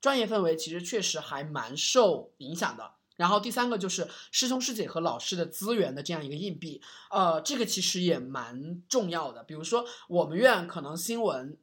[0.00, 2.92] 专业氛围其实确实还蛮受影响的。
[3.16, 9.42] 然后第三个就是师兄师姐和老师的资源的这样一个硬币，呃，这个其实也蛮重要的。
[9.44, 11.58] 比如说我们院可能新闻，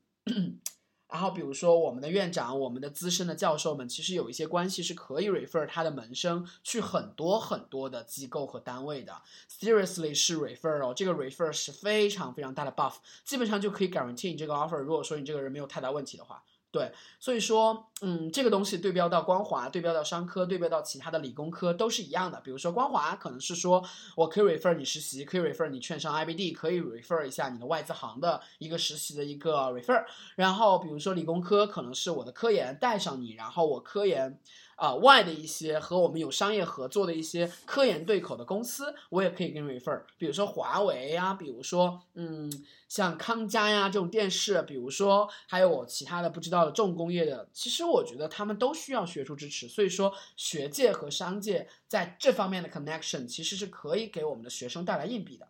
[1.09, 9.21] 然后比如说我们的院长、我们的资深的教授们，其实有一些关系是可以 refer 他的门生去很多很多的机构和单位的。
[9.49, 14.77] Seriously 是 refer 哦，这个 refer 是非常非常大的 buff，基本上就可以 guarantee 你这个 offer。
[14.77, 16.43] 如果说你这个人没有太大问题的话。
[16.77, 22.39] 对，所以说，嗯，这个东西对标到光华，对标到商科，对标到其他的理工科都是一样的。
[22.41, 23.83] 比如说光华可能是说
[24.15, 30.05] 我可以 refer 你实习，可以 refer 你券商 IBD，可以 refer 一下你的外资行的一个实习的一个 refer。
[30.35, 34.39] 然后比如说理工科可能是我的科研带上你，然后我科研。
[34.77, 40.03] 啊、外的一些和我们有商业合作的一些科研对口的公司，我也可以给你 refer。
[40.19, 42.51] 比如说华为呀，比如说嗯，
[42.87, 49.67] 像康佳呀这种电视，比如说还有我其他的不知道的重工业的，其实我觉得他们都需要学术支持。
[49.67, 55.47] 所以说，学界和商界在这方面的 connection 其实是可以给我们的学生带来硬币的。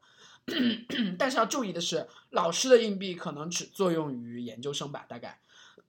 [1.19, 5.37] 但是要注意的是，老师的硬币可能只作用于研究生吧，大概。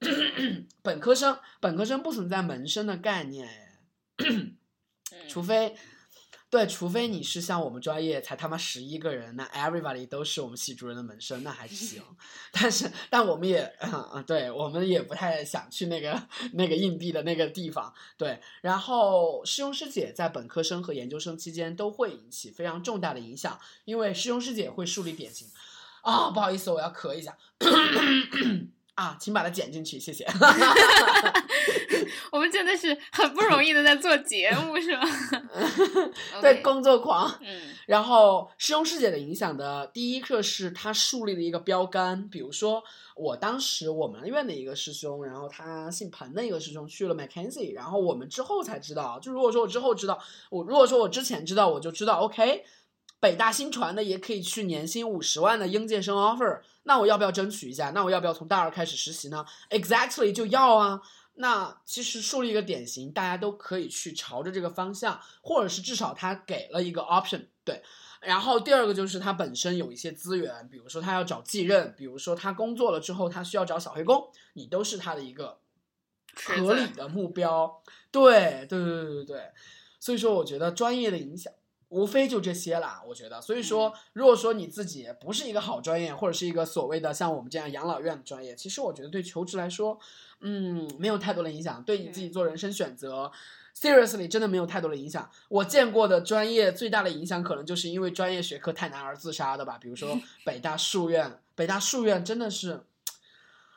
[0.82, 3.48] 本科生，本科生不存在门生的概念，
[4.16, 5.74] 哎，除非，
[6.48, 12.02] 对，除非你是像我们专业才他妈十一个人，那 everybody 都是我们系主任的门生，那还行。
[12.52, 17.92] 但是，但我们也，嗯，对我们也不太想去那个那个硬币的那个地方。
[18.16, 25.48] 对，然后师兄师姐在本科生和研究生期间都会引起非常重大的影响，因为师兄师姐会树立典型。
[26.02, 27.36] 啊，不好意思，我要咳一下。
[28.98, 30.26] 啊，请把它剪进去，谢谢。
[32.32, 35.02] 我们真的是很不容易的在做节目，是吧？
[36.42, 37.32] 对工作狂。
[37.40, 42.82] 嗯然后师兄师姐的影响的第一课是他树立了一个标杆，比如说
[43.14, 50.18] 我当时我们院的一个师兄，然后他姓彭的一个师兄去了 Mackenzie，然后我们之后才知道，就如果说我之后知道，
[50.50, 52.64] 我如果说我之前知道，我就知道 OK，
[53.20, 57.90] 北大新传的也可以去年薪五十万的应届生 offer，那我要不要争取一下？
[57.90, 61.02] 那我要不要从大二开始实习呢？Exactly 就要啊。
[61.34, 67.82] 那其实树立一个典型，大家都可以去朝着这个方向，或者是至少他给了一个 option，对。
[68.22, 75.58] 然后第二个就是他本身有一些资源，比如说他要找继任，比如说他工作了之后他需要找小黑工，你都是他的一个
[76.34, 77.82] 合理的目标。
[78.10, 79.42] 对对对对对对，
[80.00, 81.52] 所以说我觉得专业的影响。
[81.88, 83.40] 无非就这些啦，我觉得。
[83.40, 89.98] 所以说，如果说你自己不是一个好专业，或者是一个所谓的像我们这样养老院的专业，其实我觉得对求职来说，
[90.40, 91.82] 嗯，没有太多的影响。
[91.82, 93.30] 对你自己做人生选择、
[93.74, 95.30] s e r i o u s l y 真的没有太多的影响。
[95.48, 99.78] 我见过的专业最大的影响，可能就是因为专业学科太难而自杀的吧。
[99.80, 102.82] 比如说 北大数院，北大数院真的是。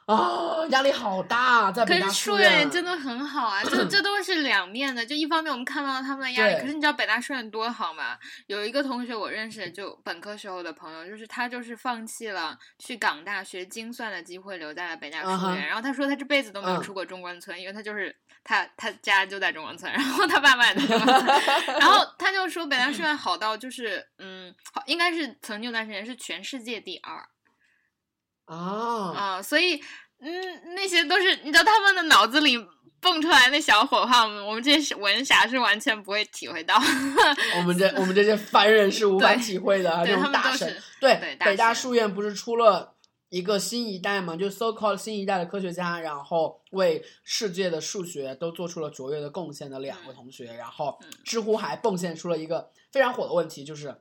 [0.08, 5.06] 啊，压力好大，在可北大是书院院真的很好啊，这这都是两面的。
[5.06, 8.18] 就一方面我们看到了他们的压力，可是你知道北大书院多好吗？
[8.48, 15.68] 有一个同学我认识，就本科时候的朋友，就是他就是放弃了去港大学精算的机会，留在了北大嗯哼数院。
[15.68, 21.78] 然后他说他这辈子都没有嗯出过中关村，因为他就是他他家就在中关村， 然后他爸妈也在中关村。
[21.80, 27.24] 然后 他就说北大书院好到就是嗯，好应该是曾经有段时间是全世界第二。
[28.56, 29.76] 啊，啊、所以
[30.20, 32.58] 嗯，那些都是你知道他们的脑子里
[33.00, 36.76] 蹦出来那小火花，我们我们这些文侠是完全不会体会到。
[37.58, 40.68] 我们这 我们这些凡人是无法体会的这种大神。
[41.00, 42.94] 对，对大北大神数院不是出了
[43.30, 53.96] 一个新一代嘛，就 so called 新一代的科学家，然后为世界的数学都做出了卓越的贡献的两个嗯同学，然后嗯知乎还贡献出了一个非常火的问题，就是。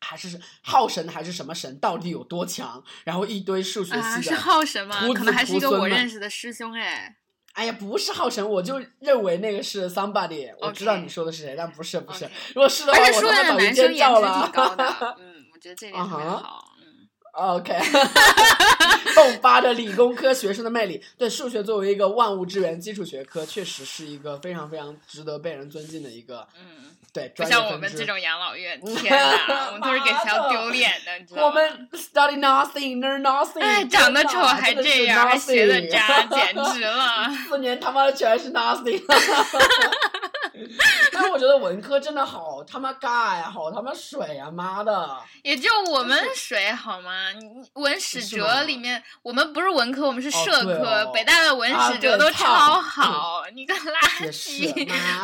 [0.00, 2.82] 还是浩神还是什么神到底有多强？
[3.04, 5.00] 然后一堆数学啊，是系的，浩神吗？
[5.14, 7.16] 可能还是一个我认识的师兄哎。
[7.54, 10.48] 哎呀，不是浩神，我就认为那个是 somebody。
[10.60, 12.24] 我知道你说的是谁，但不是不是。
[12.54, 14.76] 如果是的话，我他妈早就院的男生尖叫颜值挺高了。
[14.76, 16.64] 的， 嗯，我觉得这点特别啊哈好。
[16.80, 17.72] 嗯，OK，
[19.16, 21.02] 迸发着理工科学生的魅力。
[21.16, 28.08] 对，数学作为一个万物之源基础学科，确实是一个非常非常值得被人尊敬的一个嗯，对不像我们这。
[28.08, 31.46] 种养老院， 天哪，我们都是给学校丢脸的，你知道吗？
[31.48, 33.60] 我们 study nothing, learn nothing。
[33.60, 37.28] 哎，长得丑还这样，还学的渣，简直了。
[37.48, 39.02] 四年他妈的全是 nothing。
[41.12, 45.18] 但是我觉得文科真的好他妈尬呀，好他妈水呀，妈的！
[45.42, 47.32] 也就我们水好吗？
[47.32, 51.06] 你你文史哲里面，我们不是文科，我们是哦社科。
[51.12, 54.68] 北大的文啊史哲都超好，你个垃 圾！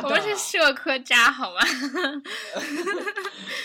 [0.02, 1.60] 我们是社科渣好吗？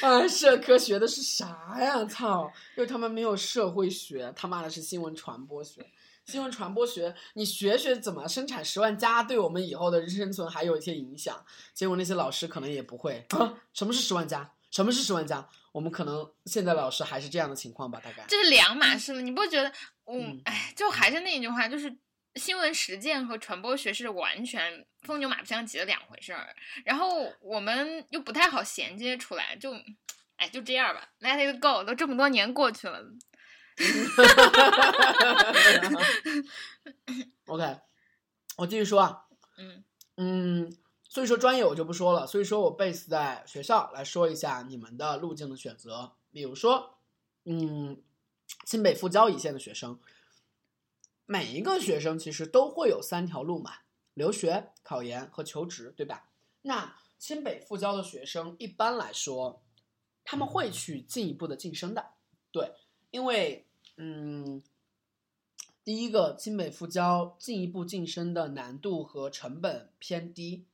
[0.01, 1.47] 啊， 社科学的是啥
[1.79, 2.03] 呀？
[2.05, 2.51] 操！
[2.75, 5.85] 又他妈没有社会学，他妈的是新闻传播学。
[6.29, 11.43] 新闻传播学，你学学怎么生产十万加，对我们以后的生存还有一些影响。
[11.73, 14.53] 结果那些老师可能也不会啊，什么是十万加？
[14.69, 15.49] 什么是十万加？
[15.71, 18.23] 我们可能现在老师还是这样的情况吧，大概。
[18.27, 19.69] 这是两码事了，你不觉得？
[20.05, 21.97] 嗯嗯，哎，就还是那一句话，就是
[22.35, 26.55] 新闻实践和传播学是完全风牛马不相及的两回事儿。
[26.85, 29.73] 然后我们又不太好衔接出来，就，
[30.35, 33.03] 哎，就这样吧，Let it go，都这么多年过去了。
[37.47, 37.79] OK，
[38.57, 39.25] 我继续说啊，
[39.57, 39.83] 嗯
[40.17, 40.77] 嗯，
[41.07, 46.97] 所以说专业我就不说了，所以说我 base 在学校来说一下你们的路径的选择，比如说，
[47.45, 48.01] 嗯，
[48.65, 49.99] 清北复交一线的学生，
[51.25, 53.77] 每一个学生其实都会有三条路嘛，
[54.13, 56.29] 留学、考研和求职，对吧？
[56.63, 59.63] 那清北复交的学生一般来说，
[60.25, 62.05] 他们会去进一步的晋升的，
[62.51, 62.73] 对，
[63.11, 63.68] 因为
[64.01, 64.63] 嗯，
[65.83, 70.65] 第一个清北复交进一步晋升的难度和成本偏低。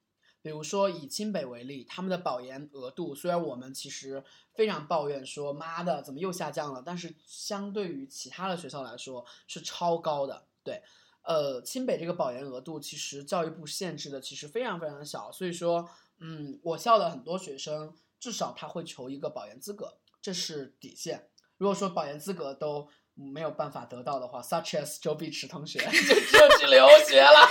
[0.43, 4.23] 比如说以清北为例，他们的保研额度虽然我们其实
[4.53, 10.45] 非常抱怨说妈的怎么又下降了，但是相对于其他的学校来说是超高的。
[10.63, 10.83] 对，
[11.23, 21.27] 呃，清北这个保研额度其实教育部限制的其实非常非常小，所以说，嗯，我校的很多学生至少他会求一个保研资格，这是底线。
[21.57, 22.87] 如果说保研资格都
[23.17, 25.89] 没有办法得到的话，such as 周碧池同学 就
[26.19, 27.47] 只有去留学了。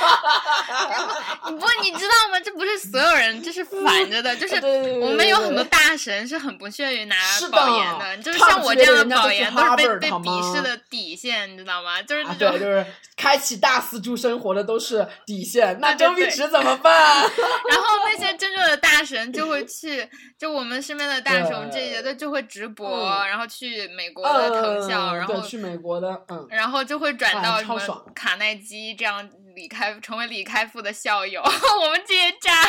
[1.49, 2.39] 你不，你知道吗？
[2.45, 4.57] 这不是所有人，这是反着的， 就是
[5.01, 7.17] 我们有很多大神是很不屑于拿
[7.51, 12.03] 保研的，就是像我这样的保研都是被被鄙视的底线，你知道吗？
[12.03, 12.87] 就是那，种对，就是
[13.25, 17.22] 开启大四柱生活的都是底线，那周碧池怎么办？
[17.70, 20.07] 然后那些真正的大神就会去，
[20.39, 23.27] 就我们身边的大神这些他就会直播，嗯。
[23.27, 31.41] 然后去美国的藤校，嗯然后去美国的，嗯，然后就会转哎到什么卡耐基这样李开成为李开复的校友。
[31.83, 32.62] 我们这些渣，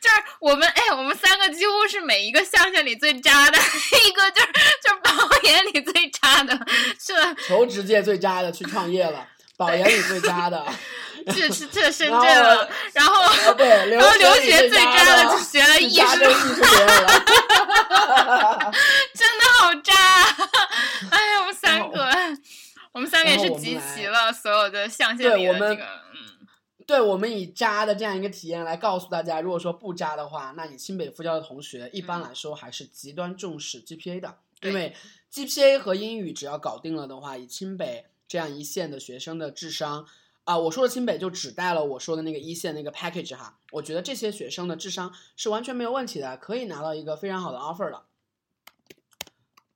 [0.00, 3.58] 就是我们哎，我们三个几乎是每一个象限里最渣的
[4.06, 4.46] 一个，就是
[4.84, 6.56] 就是保研里最渣的，
[7.00, 7.12] 是
[7.48, 9.26] 求职界最渣的去创业了，
[9.56, 10.66] 保研里最渣的，
[11.32, 13.14] 去去去了深圳了，然后
[13.54, 16.02] 然后留学最渣的的就学了艺术。
[19.14, 19.94] 真的好渣！
[21.10, 22.10] 哎呀，我们三个，
[22.92, 25.84] 我们三个也是集齐了所有的象限对我们里的这个，
[26.14, 26.46] 嗯，
[26.86, 34.94] 对我们以渣的这样一个体验来告诉大家，如果说不渣的话，那你清北复交的同学一般来说还是极端重视 GPA 的，对因为
[35.32, 40.06] GPA 和英语只要搞定了的话，以清北这样一线的学生的智商。
[40.44, 48.06] 啊，我说的清北就只带了我说的那个一线那个 package 哈，我觉得这些学生的智商是完全没有问题的，可以拿到一个非常好的 offer 了。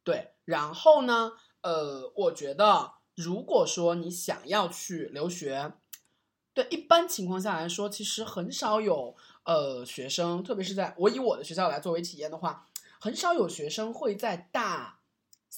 [0.05, 1.33] 对，然后呢，
[1.63, 5.73] 呃，我觉得如果说你想要去留学，
[6.55, 12.69] 对，一般情况下来说，其实很少有呃学生，特别是在我以我的学校来作为体验的话，
[13.01, 15.00] 很少有学生会在大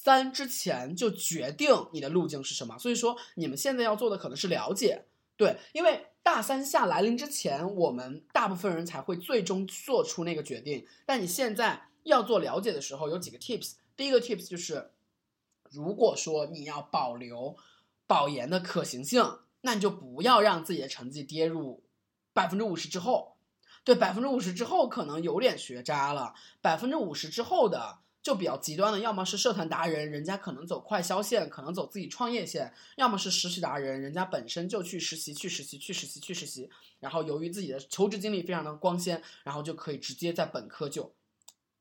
[0.03, 2.77] 三之前就决定你的路径是什么。
[2.77, 5.05] 所以说，你们现在要做的可能是了解，
[5.37, 10.85] 对，因为大三下来临之前，我们大部分人才会最终做出那个决定。
[11.05, 13.75] 但你现在要做了解的时候，有几个 tips。
[13.95, 14.91] 第一个 tips 就是，
[15.69, 17.55] 如果说你要保留
[18.05, 21.81] 保研的可行性，那你就不要让自己的成绩跌入
[22.33, 23.37] 百分之五十之后。
[23.85, 36.69] 对，百分之五十之后可能有点学渣了，百分之五十之后的就比较极端的，要么是社团达人，人家可能走快销线，可能走自己创业线；要么是实习达人，人家本身就去实习、去实习、去实习、去实习，
[37.01, 41.13] 然后由于自己的求职经历非常的光鲜，然后就可以直接在本科就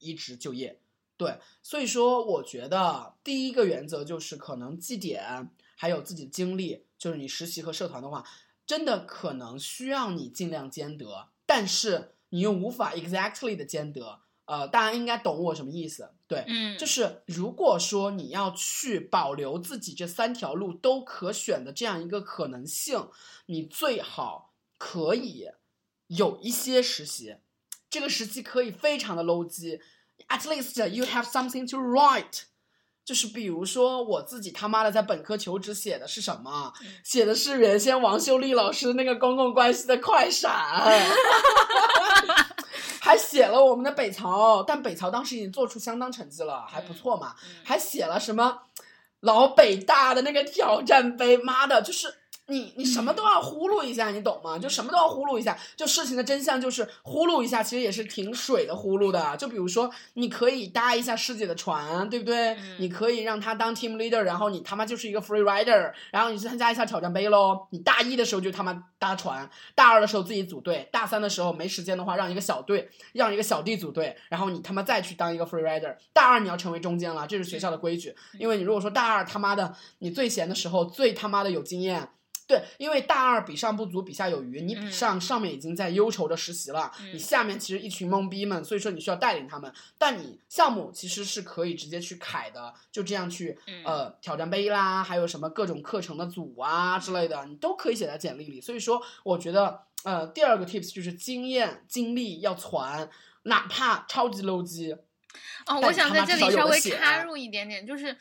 [0.01, 0.80] 一直就业。
[1.16, 8.24] 对，所以说我觉得第一个原则就是可能绩点还有自己的经历，就是你实习和社团的话，
[8.66, 14.18] 真的可能需要你尽量兼得，但是你又无法 exactly 的兼得。
[14.45, 16.11] 呃，大家应该懂我什么意思？
[16.26, 23.09] 对，嗯，就是如果说你要去保留自己这三条路都可选的这样一个可能性，
[23.47, 25.49] 你最好可以
[26.09, 27.36] 有一些实习，
[27.88, 29.80] 这个实习可以非常的 low 级
[30.28, 32.43] ，at least you have something to write。
[33.05, 36.72] 就是比如说我自己他妈的在本科求职写的是什么？
[37.03, 40.53] 写的是原先王秀丽老师那个公共关系的快闪。
[43.05, 47.34] 还写了我们的北曹，但北曹当时已经做出相当成绩了，还不错嘛。
[47.42, 48.62] 嗯还写了什么
[49.18, 52.14] 老北大的那个挑战杯，妈的，就是
[52.53, 54.59] 你你什么都要呼噜一下，你懂吗？
[54.59, 55.59] 就什么都要呼噜一下。
[55.74, 59.36] 就事情的真相就是呼噜一下，其实也是挺水的呼噜的。
[59.38, 62.50] 就比如说，你可以搭一下师姐的船，对不对？
[62.55, 67.66] 嗯你可以让他当 team leader，然后你他妈就是一个 free rider，然后你去参加一下挑战杯喽。
[67.70, 75.96] 你大一的时候就他妈搭船，大二的时候自己组队，大三的时候没时间的话让一个小队，让一个小弟组队，然后你他妈再去当一个 free rider。
[76.12, 78.14] 大二你要成为中间了，这是学校的规矩。
[78.38, 82.09] 因为你如果说大二他妈的你最闲的时候最他妈的有经验。
[82.53, 84.61] 对，因为大二比上不足，比下有余。
[84.61, 89.72] 你比嗯上上面已经在忧愁着实习了，嗯你下面其实一群懵逼们，所以说你需要带领他们。
[89.96, 98.61] 但你项目其实是可以直接去凯的，就这样去嗯呃挑战杯啦，还有什么各种课程的组啊之类的，你都可以写在简历里。
[98.61, 103.09] 所以说，我觉得呃，第二个 tips 就是经验经历要传，
[103.44, 104.92] 哪怕超级 low 级。
[105.64, 108.14] 哦，我想在这里稍微插入一点点，就是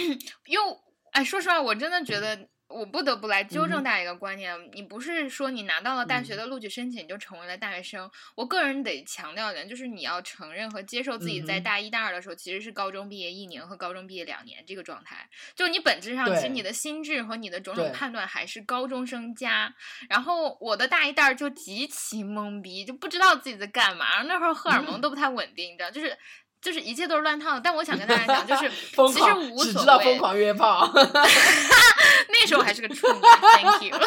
[0.44, 0.76] 因为
[1.12, 2.46] 哎，说实话，我真的觉得。
[2.68, 8.10] 我不得不来纠正大家一个观念，你不是说你拿到了大学嗯的录取申请就成为了大学生。
[8.34, 15.28] 我个人得强调一点，就是你要承认和接受自己在大一、大二的时候其实是高中毕业一年和高中毕业两年这个状态。
[15.54, 19.74] 就你本质上，其实你的心智和你的种种判断还是高中生加。
[20.10, 24.10] 然后我的大一、大二就极其懵逼，就不知道自己在干嘛。
[24.10, 26.16] 然后那会儿荷尔嗯蒙都不太稳定，你知道，就是。
[26.60, 30.18] 就是一切都是乱套的，但我想跟大家讲，就是 疯其实狂无所只知道疯。
[30.18, 30.90] 狂约炮。
[32.28, 33.98] 那时候还是个处女，Thank you。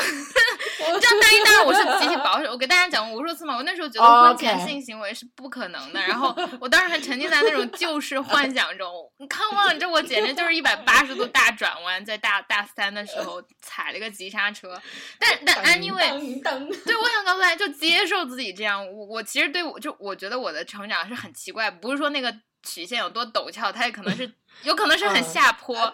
[0.81, 3.55] 你知道大一、大二我是极其保守，我给大家讲过无数次嘛。
[3.55, 8.91] 我那时候觉得哦婚前性行为是不可能的，然后我当时还沉浸在那种旧式幻想中。
[9.17, 14.79] 你看嘛，这我简直就是一百八十度大转弯，在大大三的时候踩了个急刹车。
[15.19, 16.41] 但但 anyway，
[16.83, 18.83] 对，我想告诉大家，就接受自己这样。
[18.85, 24.29] 我我其实对我就我觉得我的成长是很奇怪，不是说那个曲线有多陡峭，它也可能是
[24.63, 25.77] 有可能是很嗯下坡。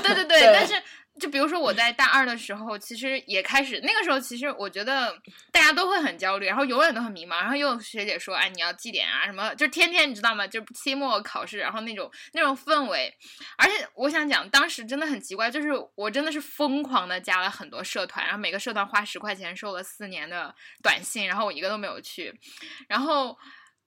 [0.00, 0.80] 对对，对 但是
[1.20, 5.14] 就比如说我在大二的时候，其实也开始那个时候，其实我觉得
[5.52, 10.46] 大家都会很焦虑，然后永远都很迷茫，然后又有学姐说，哎，你要绩点啊什么，就天天你知道吗？
[10.46, 13.14] 就期末考试，然后那种那种氛围，
[13.58, 22.34] 而且我想讲，当时真的很奇怪，就是我真的是疯狂的加了很多社团，然后每个社团花十块钱收了四年的短信，然后我一个都没有去，
[22.88, 23.38] 然后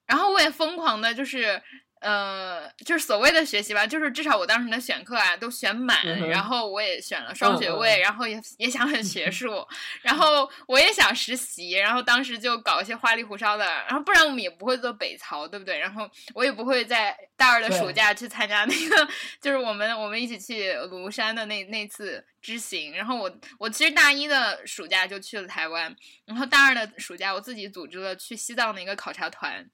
[0.05, 1.61] 然后我也疯狂的就是。
[2.04, 9.66] 呃，就是所谓的学习吧，就是至少我当时的选课啊都选满，嗯然后我也选了双学位，然后也也想很学 术，
[10.01, 15.80] 然后我也想实习，然后当时就搞一些花里胡哨的，然后不然我们也不会做北曹，对不对？
[15.80, 19.08] 然后我也不会在大二的暑假去参加那个，
[19.39, 25.95] 就是我们我们一起去庐山的那那次之行，然后我我其实大一的暑假就去了台湾，
[26.26, 29.66] 然后大二的暑假我自己组织了去西藏的一个考察团。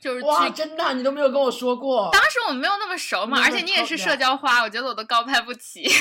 [0.00, 2.08] 就是哇，去真的，啊你都没有跟我说过。
[2.12, 5.82] 当时我们没有那么熟嘛，而且你也是社交花，我觉得我都高攀不起。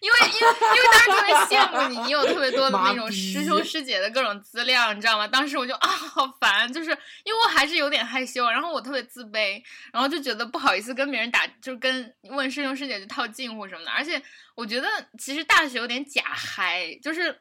[0.00, 5.28] 因为因为因为当时特别羡慕你，你有特别多的那种 师兄师姐的各种资料，你知道吗？
[5.28, 6.90] 当时我就啊好烦，就是
[7.22, 9.62] 因为我还是有点害羞，然后我特别自卑，
[9.92, 13.90] 然后就觉得不好意思跟别人打，就跟问师兄师姐去套近乎什么的。
[13.92, 14.20] 而且
[14.56, 17.38] 我觉得其实大学有点假嗨，就是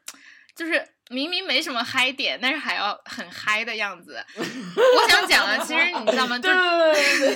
[0.62, 4.24] 就是明明没什么嗨点，但是还要很嗨的样子。
[4.38, 6.38] 我想讲的，其实你知道吗？
[6.40, 7.36] 就对对对对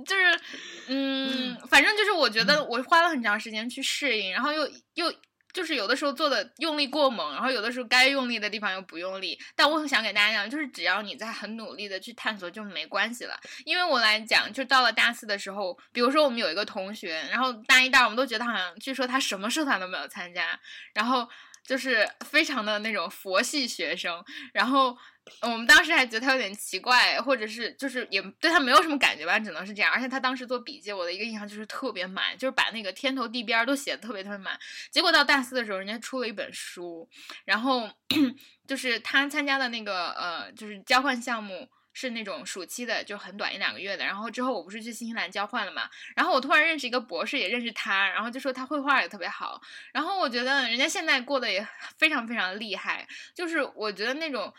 [0.06, 0.40] 就是，
[0.88, 5.12] 嗯，反正就是我觉得我花了很长时间去适应，然后又又
[5.52, 9.38] 就是有的时候做的用力过猛，然后有的时候该用力的地方又不用力。
[9.54, 13.38] 但我想给大家讲，就是只要你在很努力的去探索，就没关系了。
[13.64, 20.58] 因为我来讲，就到了大四的时候，比如说我们有一个同学，然后大一、大二我们都觉得好像，据说他什么社团都没有参加，
[20.94, 21.28] 然后
[21.64, 24.96] 就是非常的那种佛系学生，然后
[25.42, 29.90] 我们当时还觉得他有点奇怪，或者是就是也对他没有什么感觉吧，只能是这样。
[29.92, 34.58] 而且他当时做笔记，我的一个印象就是特别满，就是把那个天头地边都写的特别特别满。
[34.90, 37.08] 结果到大四的时候，人家出了一本书，
[37.44, 37.88] 然后
[38.66, 41.68] 就是他参加的那个呃，就是交换项目。
[41.92, 44.04] 是那种暑期的，就很短一两个月的。
[44.04, 49.60] 然后之后我不是去新西兰交换了嘛，然后我突然认识一个博士，也认识他，然后就说他绘画也特别好。
[49.92, 51.66] 然后我觉得人家现在过得也
[51.98, 54.52] 非常非常厉害，就是我觉得那种。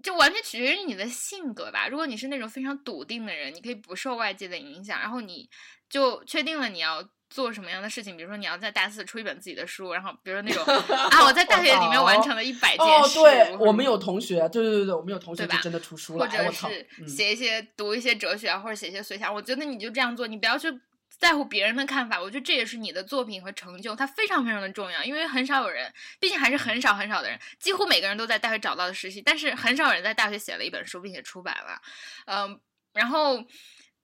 [0.00, 1.88] 就完全取决于你的性格吧。
[1.88, 5.50] 如果你是那种非常笃定的人，你可以不受外界的影响，然后你
[5.90, 8.16] 就确定了你要做什么样的事情。
[8.16, 10.64] 比如说你要在大四出一本自己的书，然后比如说那种
[11.10, 13.18] 啊，我在大学里面完成了一百件哦，事。
[13.20, 20.68] 对，我们有同学，对对对对，我们有同学就真的出书了，或者是嗯写一些、读一些哲学啊，或者写一些随想，我觉得你就这样做，你不要去
[21.08, 22.20] 在乎别人的看法。
[22.20, 31.80] 我觉得这也是你的作品和成就，它非常非常的重要，因为很少有人，毕竟还是很少很少的人，几乎每个人都在大学找到了实习，但是很少有人在大学写了一本书并且出版了，
[32.26, 32.60] 嗯、
[32.94, 33.44] 然后，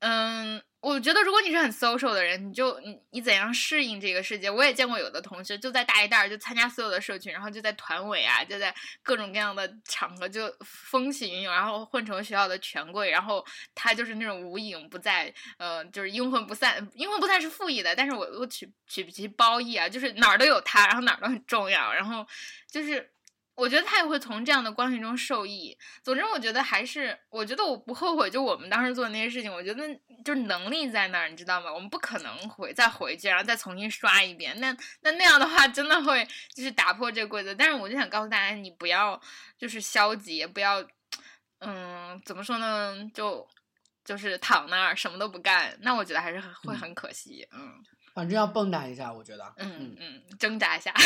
[0.01, 0.63] 嗯。
[0.85, 4.51] 我觉得，如果你是很 social 的人，你就你你怎样适应这个世界？
[4.51, 13.43] 我也见过有的同学就在大一、大二就参加所有的社群，然后就在团委啊，就在各种各样的场合就风起云涌，然后混成学校的权贵，然后
[13.75, 16.87] 他就是那种无影不在，呃，就是阴魂不散。
[16.95, 22.27] 阴魂不散是负义的，但是我我取取其褒义啊，就是哪儿都有他，然后哪儿都很重要，然后
[22.71, 23.14] 就是。
[23.55, 25.77] 我觉得他也会从这样的关系中受益。
[26.03, 29.83] 总之，我觉得还是，我觉得我不后悔，就我们当时做的那些事情，我觉得
[30.25, 31.73] 就是能力在那儿，你知道吗？
[31.73, 34.59] 我们不可能回再回去，然后再重新刷一遍。
[34.59, 37.55] 那那那样的话，真的会就是打破这个规则。
[37.55, 39.21] 但是我就想告诉大家，你不要
[39.57, 40.85] 就是消极，也不要，
[41.61, 42.97] 嗯，怎么说呢？
[43.15, 43.49] 就
[44.05, 47.47] 就是躺那儿什么都不干，那我觉得还是很会很可惜。
[47.53, 47.73] 嗯，
[48.15, 50.93] 反正要蹦跶一下，我觉得，嗯嗯，挣扎一下。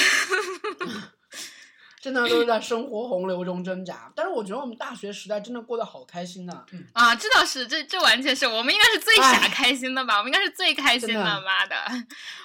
[2.01, 4.13] 真的都是在生活洪流中挣扎。
[4.15, 10.19] 但是我觉得我们大学时代真的过得好开心呐、嗯，啊，这倒是，这这完全是我们应该是最傻哎开心的吧？
[10.19, 11.77] 我们应该是最开心的的妈的，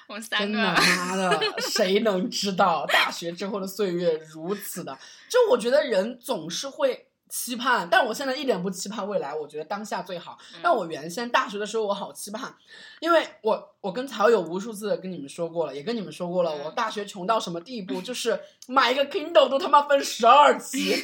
[0.07, 0.81] 我们三真的个。
[0.81, 4.97] 妈的，谁能知道大学之后的岁月如此的？
[5.29, 7.07] 就我觉得人总是会。
[7.35, 10.37] 期盼，但我现在一点不期盼未来，我觉得当下最好。
[10.53, 12.53] 嗯但我原先大学的时候，我好期盼，
[12.99, 20.95] 因为我我跟曹友无数次的跟你们说过了，也跟你们说过了，嗯我大学穷到什么地步， 就是买一个 Kindle 都他妈分十二期，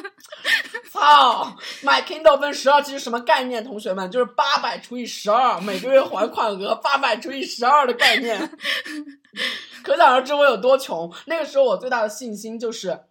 [0.92, 3.64] 操，买 Kindle 分十二期是什么概念？
[3.64, 8.38] 同学们，就是八百除以十二，每个月还款额 八百除以十二的概念，
[9.82, 11.10] 可想而知我有多穷。
[11.24, 13.04] 那个时候我最大的信心就是，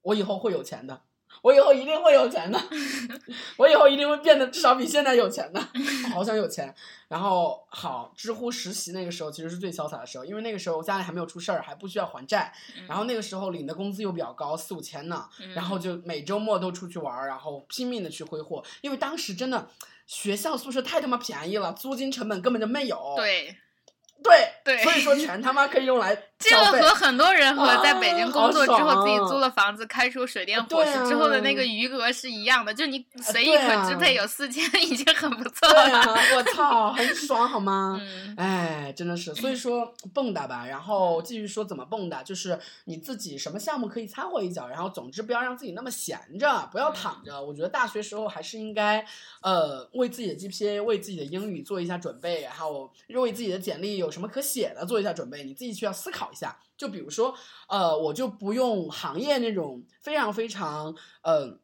[0.00, 1.02] 我以后会有钱的。
[1.46, 2.60] 我以后一定会有钱的，
[3.56, 5.60] 我以后一定会变得至少比现在有钱的，
[6.12, 6.74] 好想有钱。
[7.06, 12.52] 然后好，知乎实习那个时候其实是最潇洒的时候，因为那个时候家里还没有出事儿，还不需要还债，
[12.88, 19.68] 然后那个时候领的工资又比较高，四五千呢，嗯然后就每周末都出去玩儿，然后拼命的去挥霍，因为当时真的
[20.08, 23.14] 学校宿舍太他妈便宜了，租金成本根本就没有。
[23.16, 23.56] 对，
[24.22, 26.66] 对对所以说全他妈可以用来这个。
[26.66, 35.98] 和很多人和在北京啊工作之后自己租了房子、开出水电火对石之后的那啊个余额是一样的，就你随意可支配有四千已经很不错对了。
[36.00, 37.98] 啊，我操，很爽好吗？
[38.02, 47.40] 嗯哎，真的是，所以说 蹦跶吧，然后继续说怎么蹦跶，就是你自己什么项目可以掺和一脚，然后总之不要让自己那么闲着，不要躺着。
[47.40, 49.06] 我觉得大学时候还是应该，
[49.40, 56.58] 呃，为自己的 GPA、为自己的英语做一下准备，然后为自己的简历有有什么可写的做一下准备，你自己需要思考一下。
[56.78, 57.34] 就比如说，
[57.68, 61.58] 呃，我就不用行业那种非常非常呃。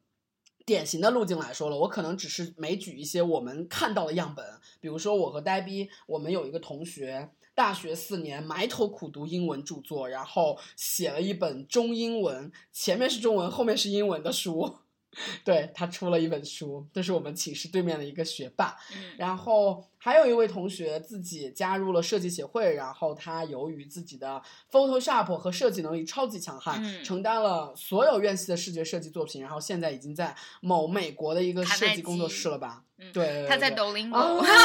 [0.65, 4.47] 典型的路径来说了，我可能只是没举一些我们看到的样本，
[4.79, 14.77] 比如说我和呆逼，我们有一个同学，大学四年埋头苦读英文著作，然后写了一本中英文，前面是中文，后面是英文的书。
[15.45, 18.77] 对他出了一本书，这是我们寝室对面的一个学霸。
[18.95, 32.83] 嗯然后还有一位同学自己加入了设计协会，然后他由于自己的 Photoshop 和设计能力超级强悍，嗯承担了所有院系的视觉设计作品，然后现在已经在某美国的一个设计工作室了吧？
[33.03, 34.21] 嗯对对他在对抖音啊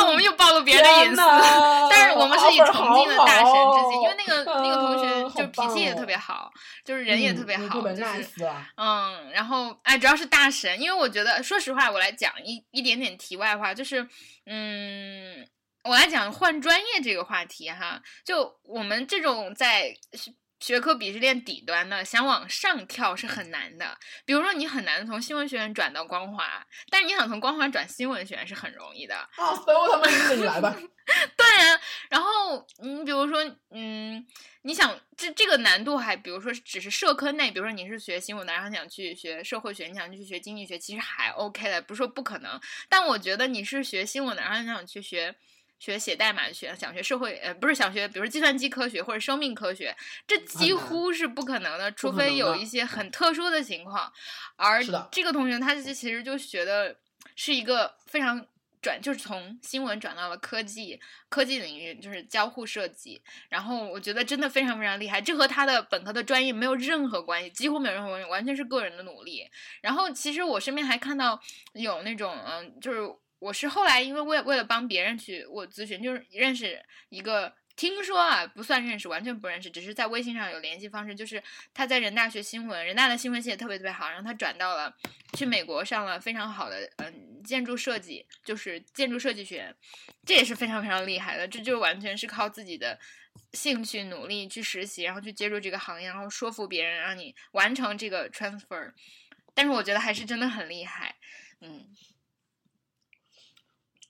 [0.07, 1.17] 我们又暴露别人的隐私。
[1.89, 6.51] 但是我们是以崇敬的大神之心，因为那个好那个同学啊就脾气也特别好好，
[6.83, 8.69] 就是人也特别好，嗯就是啊。
[8.75, 14.07] 嗯，然后哎，主要是大神，因为我觉得，说实话，我来讲一一点点题外话，就是
[14.45, 15.47] 嗯，
[15.83, 19.95] 我来讲换专业这个话题哈，就我们这种在
[20.59, 23.97] 学学科鄙视链底端的，想往上跳是很难的。
[24.25, 29.15] 比如说，你很难从新闻学院转到光华，但是你想从光华转新闻学院是很容易的。
[29.15, 30.77] 啊，所以我他妈你来吧。
[31.35, 34.23] 对啊，然后你比如说，嗯，
[34.61, 42.61] 你想这这个难度还，比如说只是社科内，比如说你是学新闻的，然后想去学社会学，你想去学经济学，其实还 OK 的，不是说不可能。
[42.87, 45.35] 但我觉得你是学新闻的，然后你想去学。
[45.79, 54.11] 学写代码学，想学社会，呃，不是想学，比如说计算机科学或者生命科学，这几乎是不可能的，除非有一些很特殊的情况。
[54.55, 56.95] 而这个同学他其实就学的
[57.35, 58.43] 是一个非常
[58.81, 60.99] 转，就是从新闻转到了科技
[61.29, 63.21] 科技领域，就是交互设计。
[63.49, 69.47] 然后我觉得真的非常非常厉害，这和他的本科的专业没有任何关系，几乎没有任何关系，完全是个人的努力。
[69.81, 71.39] 然后其实我身边还看到
[71.73, 73.01] 有那种嗯，就是
[73.39, 77.53] 我是后来因为为为了帮别人去我咨询，就是认识一个。
[77.77, 81.13] 听说啊，不算认识，完全不认识，只是在微信上有联系方式。
[81.13, 81.43] 就是
[81.75, 84.91] 他在人大学新闻，人大的新闻系也特别特别好，然后他转到了
[85.33, 89.71] 去美国上了非常好的嗯建筑设计，就是建筑设计学，
[90.25, 91.47] 这也是非常非常厉害的。
[91.47, 92.99] 这就完全是靠自己的
[93.53, 98.91] 兴趣努力去实习，然后去接触这个行业，然后说服别人让你完成这个 transfer。
[99.53, 101.15] 但是我觉得还是真的很厉害，
[101.61, 101.85] 嗯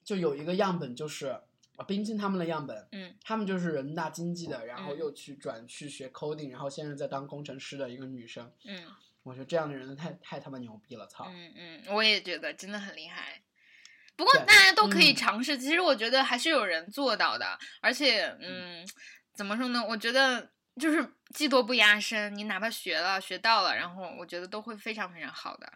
[0.07, 1.27] 就有一个样本就是
[1.75, 8.49] 啊，冰清他们的样本，嗯他们就是人大经济的，然后嗯又去转去学 coding，然后现在在当工程师的一个女生。
[8.63, 8.85] 嗯
[9.23, 11.25] 我觉得这样的人太太他妈牛逼了，操！
[11.29, 13.41] 嗯嗯，我也觉得真的很厉害。
[14.15, 18.87] 不过大家都可以嗯尝试，其实我觉得还是有人做到的，而且嗯，
[19.33, 19.85] 怎么说呢？
[19.85, 20.49] 我觉得
[20.79, 21.05] 就是
[21.35, 25.73] 技多不压身，你哪怕学了学到了，然后我觉得都会非常非常好的。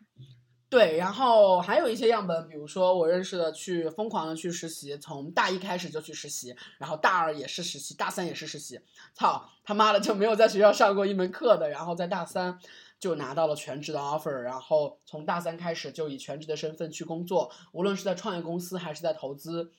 [0.71, 8.79] 对，然后还有一些样本，比如说我认识的去疯狂的去实习，从大一开始就去实习，然后大二也是实习，大三也是实习，
[9.13, 12.57] 操他妈的就没有在学校上过一门课的，然后在大三
[13.01, 19.73] 就拿到了全职的 offer，然后从大三开始就以全职的身份去工作，无论是在创业公司还是在投资。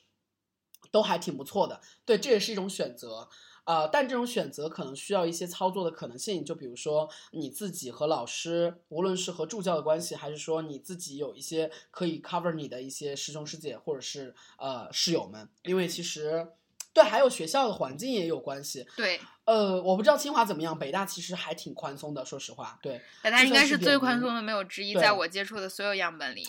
[0.91, 1.79] 都还挺不错的。
[2.05, 3.27] 对，这也是一种选择。
[3.65, 16.47] 呃，但这种选择可能需要一些操作的可能性，就比如说你自己和老师，无论是和助教的关系，还是说你自己有一些可以 cover 你的一些师兄师姐或者是呃室友们，因为其实
[16.93, 18.85] 对，还有学校的环境也有关系。
[18.95, 23.01] 对，呃，我不知道清华怎么样，北大其实还挺宽松的，说实话，对。
[23.23, 26.45] 北大应该是最宽松的，没有之一，在我接触的所有样本里。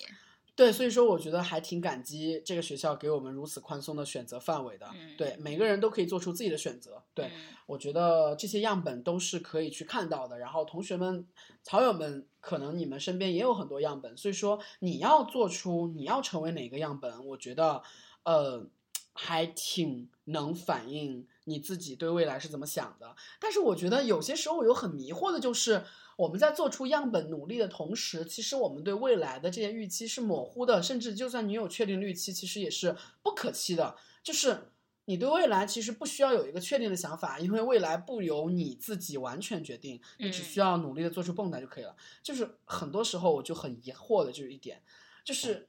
[0.57, 4.87] 对，所以说我觉得还挺感激这个学校给我们如此宽松的选择范围的。
[4.95, 7.03] 嗯对，每个人都可以做出自己的选择。
[7.13, 7.31] 对，嗯
[7.67, 10.39] 我觉得这些样本都是可以去看到的。
[10.39, 11.27] 然后同学们、
[11.65, 17.83] 草友们，可能你们身边也有很多样本，所以说你要做出你要成为哪个样本，我觉得，
[18.23, 18.65] 呃，
[19.13, 23.17] 还挺能反映你自己对未来是怎么想的。
[23.41, 25.85] 但是我觉得有些时候有很迷惑的就是。
[26.17, 33.97] 我们在做出样本努力的同时，其实我们对未来的这些预期是模糊的，甚至就算你有确定的预期，其实也是不可期的。
[34.23, 34.71] 就是
[35.07, 41.95] 你对未来其实不需要有一个确定的想法，因为未来不由你自己完全决定，你只嗯需要努力的做出蹦跶就可以了。
[42.23, 44.81] 就是很多时候我就很疑惑的就是一点，
[45.25, 45.69] 就是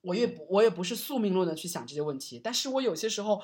[0.00, 3.42] 我也不我也不是宿命论的去想这些问题，但是我有些时候，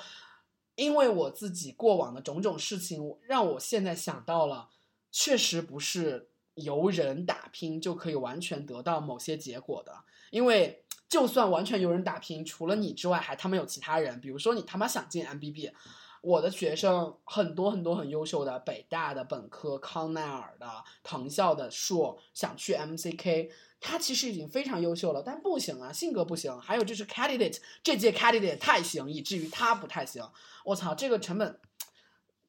[0.76, 4.70] 因为我自己过往的种种事情，让我现在想到了，
[5.10, 10.84] 确实不是由人打拼就可以完全得到某些结果的，因为。
[11.10, 14.20] 就算完全由人打拼，除了你之外，还他妈有其他人。
[14.20, 15.72] 比如说，你他妈想进 MBB，
[16.20, 20.70] 我的学生很多很多很优秀的，北大的本科、康奈尔的、
[21.02, 23.50] 藤校的硕，想去 MCK，
[23.80, 26.56] 他其实已经非常优秀了，但不行啊，性格不行。
[26.60, 30.24] 还有就是 candidate 这届 candidate 太行，以至于他不太行。
[30.64, 31.58] 我操，这个成本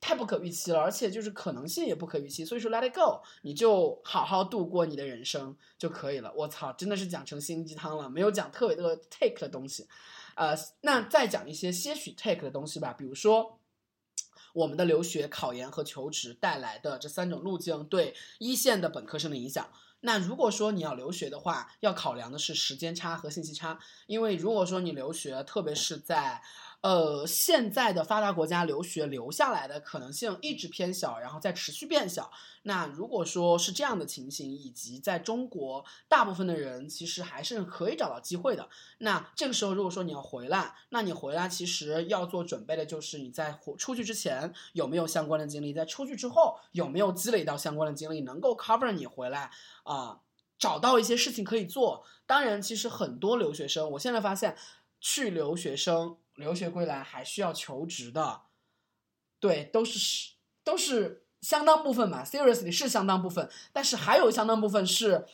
[0.01, 2.43] 太不可预期了，而且就是可能性也不可预期。
[2.43, 6.33] 所以说 let it go，你就好好度过你的人生就可以了。
[6.35, 9.87] 我操，真的是讲成心灵鸡汤了，没有讲特别多 take 的东西。
[10.35, 13.57] 呃，那再讲一些些许 take 的东西吧，比如说。
[14.53, 19.65] 我们的留学、考研和求职带来的这三种路径对一线的本科生的影响。
[20.01, 26.41] 那如果说你要留学的话，要考量的是时间差和信息差，因为如果说你留学，特别是在
[26.81, 32.31] 呃现在的发达国家留学留下来的可能性一直偏小，然后再持续变小。
[32.63, 38.67] 那如果说是这样的情形，以及在中国大部分的人其实还是可以找到机会的。
[38.99, 49.51] 那这个时候，如果说你要回来，那你回来其实要做准备的就是你在出去之前有没有相关的经历，在出去之后有没有积累到相关的经历，能够 cover 你回来
[49.83, 50.19] 啊、
[50.57, 52.05] 找到一些事情可以做。
[52.27, 54.55] 当然，其实很多留学生，我现在发现
[54.99, 58.41] 去留学生留学归来还需要求职的，
[59.39, 60.33] 对，都是是
[60.63, 65.25] 都是相当部分嘛，seriously 是相当部分，但是还有相当部分是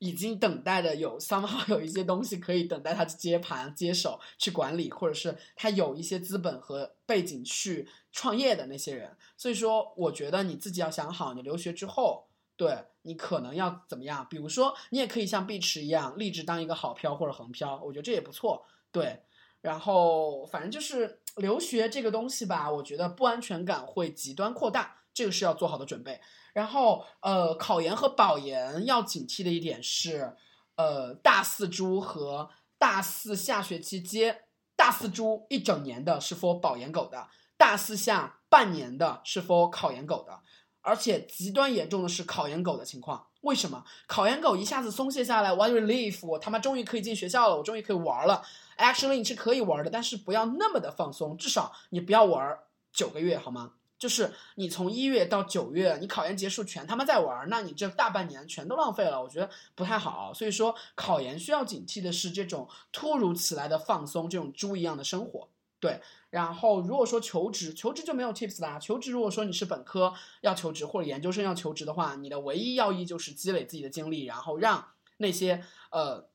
[0.00, 9.16] 已经等待的有 somehow 有一些东西可以等待他接盘接手去管理，或者是他有一些资本和背景去创业的那些人。
[9.36, 12.24] 所以说，我觉得你自己要想好，你留学之后。
[12.58, 14.26] 对你可能要怎么样？
[14.28, 18.66] 比如说，你也可以像碧池一样，立志当一个好漂或者横漂，我觉得这也不错。
[18.90, 19.22] 对，
[19.60, 26.20] 然后反正就是留学这个东西吧，我觉得不安全感会极端扩大，这个是要做好的准备。
[26.54, 30.36] 然后呃，考研和保研要警惕的一点是，
[30.76, 34.42] 呃，大四猪和大四下学期接
[34.74, 40.40] 大四猪一整年的是 for 保研狗的，大四下半年的是 for 考研狗的。
[40.80, 43.26] 而且极端严重的是考研狗的情况。
[43.42, 46.26] 为什么考研狗一下子松懈下来？What relief！
[46.26, 48.42] 我他妈终于可以进学校了，我终于可以玩了。
[48.78, 52.58] Actually，你是可以玩的，但是不要那么的放松，至少你不要玩
[52.92, 53.74] 九个月，好吗？
[53.98, 60.32] 就是你从一月到九月，你考研结束全他妈在玩，那你这大半年全都浪费了，我觉得不太好。
[60.32, 65.48] 所以说，考研需要警惕的是这种突如其来的放松，这种猪一样的生活。
[65.80, 66.00] 对，
[66.30, 68.78] 然后如果说求职，求职就没有 tips 啦。
[68.78, 76.28] 求职如果说你是本科要求职或者研究生要求职的话，你的唯一要义就是积累自己的经历，然后让那些呃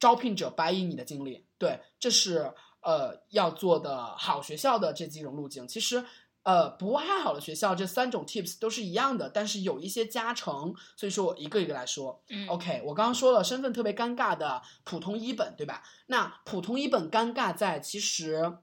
[0.00, 1.44] 招聘者白以你的经历。
[1.58, 5.66] 对，这是呃要做的好学校的这几种路径。
[5.66, 6.04] 其实
[6.42, 12.22] 呃不太好的学校这三种 tips 都是一样的，但是有一些加成，所以说我一个一个来说。
[12.28, 15.82] 嗯 OK，我刚刚说了身份特别尴尬的普通一本，对吧？
[16.06, 18.58] 那普通一本尴尬在其实。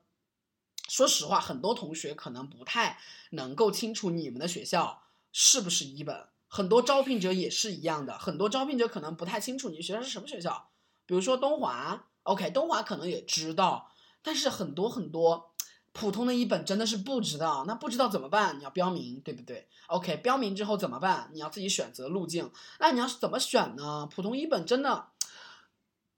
[0.87, 2.99] 说实话，很多同学可能不太
[3.31, 10.69] 能够清楚你们的学校是不是一本，很多招聘者也是一样的，很多招聘者可能不太清楚你学校是什么学校。
[11.07, 13.89] 比如说东华，OK，东华可能也知道，
[14.21, 15.51] 但是很多很多
[15.93, 18.59] 普通的一本真的是不知道，那不知道怎么办？
[18.59, 21.30] 你要标明，对不对？OK，标明之后怎么办？
[21.34, 22.51] 你要自己选择路径。
[22.80, 24.07] 那你要是怎么选呢？
[24.13, 25.07] 普通一本真的。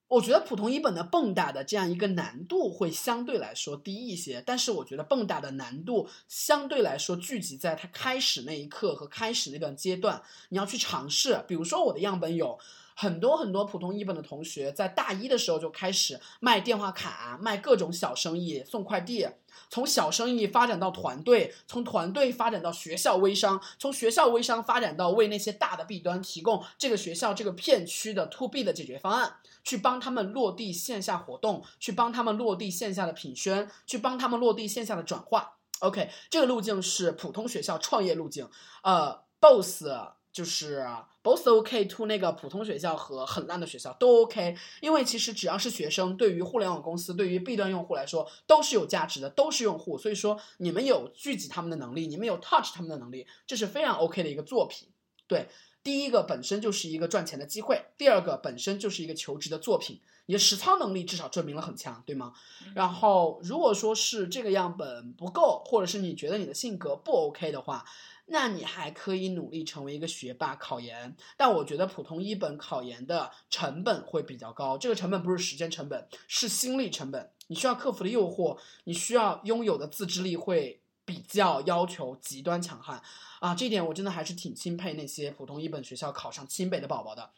[0.09, 11.43] 我觉得普通一本的蹦跶的这样一个难度会相对来说低一些，但是我觉得蹦跶的难度相对来说聚集在它开始那一刻和开始那段阶段，你要去尝试。
[11.45, 12.57] 比如说我的样本有
[12.99, 19.27] 很多很多普通一本的同学在大一的时候就开始卖电话卡、卖各种小生意、送快递。
[19.69, 35.57] 从小生意发展到团队，从团队发展到学校微商，从学校微商发展到为那些大的弊端提供这个学校这个片区的 to B 的解决方案，去帮他们落地线下活动，去帮他们落地线下的品宣，去帮他们落地线下的转化。
[35.81, 38.49] OK，这个路径是普通学校创业路径，
[38.81, 40.16] 呃，BOSS。
[40.37, 40.85] 就是
[41.23, 49.97] both OK to 那个普通学校和很烂的学校都 OK，因为其实只要是学生，对于互联网公司，对于 B 端用户来说都是有价值的，都是用户。
[49.97, 54.89] 所以说你们有聚集他们的能力，你们有 touch 他们的能力，这是非常 OK 的一个作品。
[55.25, 55.49] 对，
[55.81, 62.33] 第一个本身就是一个赚钱的机会，第二个本身就是一个求职的作品，你的实操能力至少证明了很强，对吗？
[62.75, 67.83] 然后如果说是这个样本不够，或者是你觉得你的性格不 OK 的话。
[68.29, 74.77] 那你还可以努力成为一个学霸考研，但我觉得普通一本考研的成本会比较高。
[74.77, 77.31] 这个成本不是时间成本，是心理成本。
[77.47, 83.01] 你需要克服的诱惑，你需要拥有的自制力会比较要求极端强悍
[83.39, 83.55] 啊！
[83.55, 87.31] 这一点我真的还是挺钦佩那些普通一本学校考上清北的宝宝的，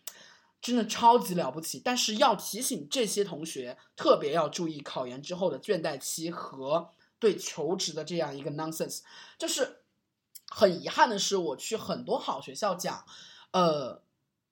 [0.59, 1.79] 真的超级了不起。
[1.85, 9.01] 但是要提醒这些同学，特别要注意考研之后的倦怠期和对求职的这样一个 nonsense，
[9.37, 9.75] 就是。
[10.50, 13.06] 很遗憾的是，我去很多好学校讲，
[13.52, 14.02] 呃，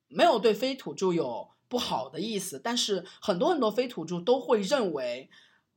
[0.07, 5.29] 没有对非土著有不好的意思，但是很多很多非土著都会认为。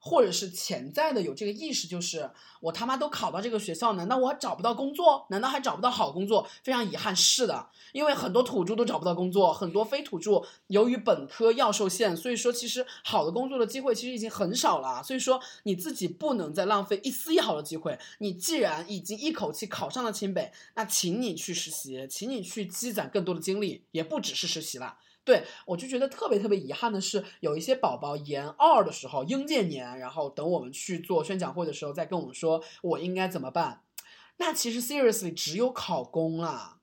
[0.03, 2.31] 或者是潜在的有这个意识，就是
[2.61, 5.27] 我他妈都考到这个学校，难道我还找不到工作？
[5.29, 6.49] 难道还找不到好工作？
[6.65, 15.03] 非常遗憾，是的，因为很多土著都找不到工作，很多非土著由于本科要受限，所以说其实好的工作的机会其实已经很少了。
[15.03, 17.99] 所以说你自己不能再浪费一丝一毫的机会。
[18.19, 24.97] 你既然已经一口气考上了清北，那请你去实习，请你去积攒更多的经历，也不只是实习了。
[25.23, 33.83] 对我就觉得特别特别遗憾的是，有一些宝宝研二的时候应届年，然后等我们去做宣讲会的时候再跟我们说我应该怎么办。
[34.39, 36.79] 那其实 seriously 只有考公啊，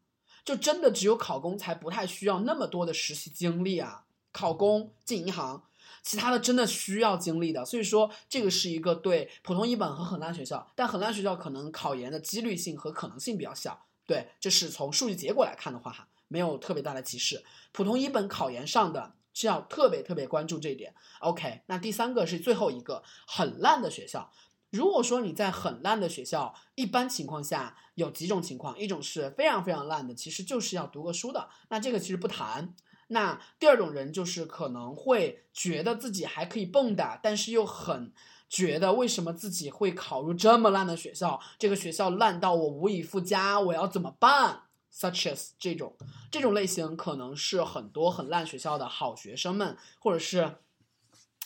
[0.45, 4.05] 就真的只有考公才不太需要那么多的实习经历啊。
[4.31, 5.63] 考公进银行，
[6.03, 7.65] 其他的真的需要经历的。
[7.65, 13.87] 所以说这个是一个对普通一本和很烂学校，但很烂学校可能考研的几率性和可能性比较小。
[14.05, 16.07] 对，这是从数据结果来看的话哈。
[16.27, 20.93] 没有特别大的歧视，普通一本考研上的是要特别特别关注这一点。
[21.19, 24.31] OK，那第三个是最后一个很烂的学校。
[24.69, 32.75] 如果说你在很烂的学校，一般情况下有几种情况，一种是非常非常烂的，其实就是要读个书的，那这个其实不谈。
[33.07, 38.11] 那第二种人就是可能会觉得自己还可以蹦跶，但是又很
[38.49, 41.39] 觉得为什么自己会考入这么烂的学校？
[41.57, 45.95] 这个学校烂到我无以复加，我要怎么办？such as 这种
[46.31, 50.57] 这种类型可能是很多很烂学校的好学生们，或者是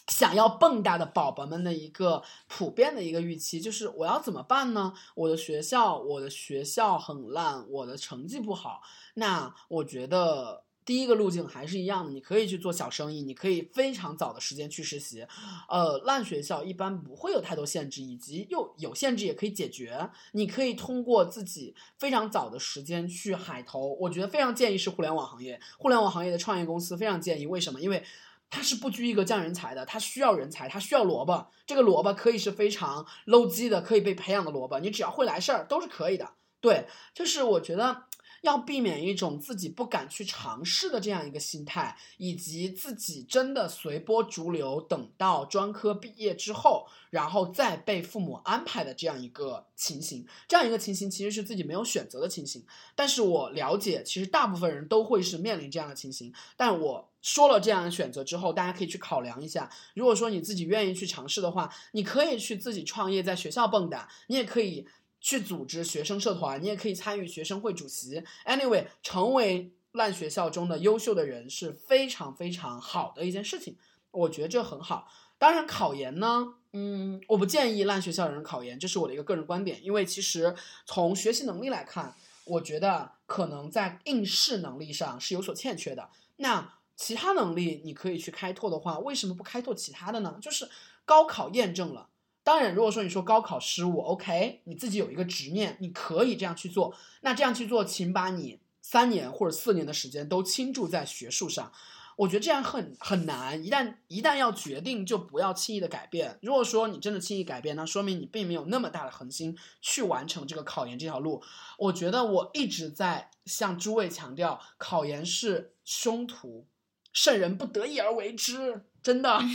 [0.07, 4.93] 想要蹦跶的宝宝们的一个普遍的一个预期，就是我要怎么办呢？
[5.15, 8.81] 我的学校，我的学校很烂，我的成绩不好，
[9.15, 10.65] 那我觉得。
[10.91, 15.25] 第一个路径还是一样的，你可以去做小生意，你可以非常早的时间去实习。
[15.69, 20.09] 呃，烂学校一般不会有太多限制，以及又有限制也可以解决。
[20.33, 23.95] 你可以通过自己非常早的时间去海投。
[24.01, 27.45] 我觉得非常建议是互联网行业，互联网行业的创业公司非常建议。
[27.47, 27.79] 为什么？
[27.79, 28.03] 因为
[28.49, 31.47] 它是不拘一格降人才的，它需要人才，它需要萝卜。
[31.65, 36.33] 这个萝卜可以是非常 low 基的，可以被培养的萝卜，你只要会来事儿都是可以的。
[36.59, 38.03] 对，就是我觉得。
[38.41, 50.27] 要避免一种自己不敢去尝试的这样一个心态，以及自己真的随波逐流，等到专科毕业之后，然后再被父母安排的这样一个情形。
[50.47, 52.65] 这样一个情形其实是自己没有选择的情形。
[52.95, 56.33] 但是我了解，其实大部分人都会是面临这样的情形。
[56.57, 59.69] 但我说了这样的选择之后，大家可以去考量一下。
[59.93, 64.87] 如果说你自己愿意去尝试的话，你可以去自己创业，在学校蹦跶，你也可以。
[65.21, 68.21] 去组织学生社团，你也可以参与学生会主席。
[68.45, 73.77] Anyway，成为烂学校中的优秀的人是非常非常好的一件事情，
[74.09, 75.07] 我觉得这很好。
[75.37, 79.83] 当然，考研呢，嗯，我不建议烂学校的人考研，这是我的一个个人观点。
[79.83, 80.55] 因为其实
[80.85, 82.15] 从学习能力来看，
[82.45, 86.09] 我觉得可能在应试能力上是有所欠缺的。
[86.37, 90.37] 那其他能力你可以去开拓的话，为什么不开拓其他的呢？
[90.39, 90.69] 就是
[91.05, 92.07] 高考验证了。
[92.43, 96.95] 当然，如果说你说高考失误，OK，你自己有一个执念，你可以这样去做。
[97.21, 101.71] 那这样去做，请把你三年或者四年的时间都倾注在学术上。
[102.17, 103.63] 我觉得这样很很难。
[103.63, 106.37] 一旦一旦要决定，就不要轻易的改变。
[106.41, 111.41] 如果说你真的轻易改变，那说明你并没有那么大的恒心去完成这个考研这条路。
[111.77, 116.67] 我觉得我一直在向诸位强调，考研是凶途，
[117.13, 119.39] 圣人不得已而为之，真的。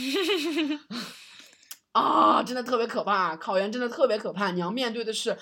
[1.93, 3.35] 啊，真的特别可怕！
[3.37, 5.37] 考研真的特别可怕，你要面对的是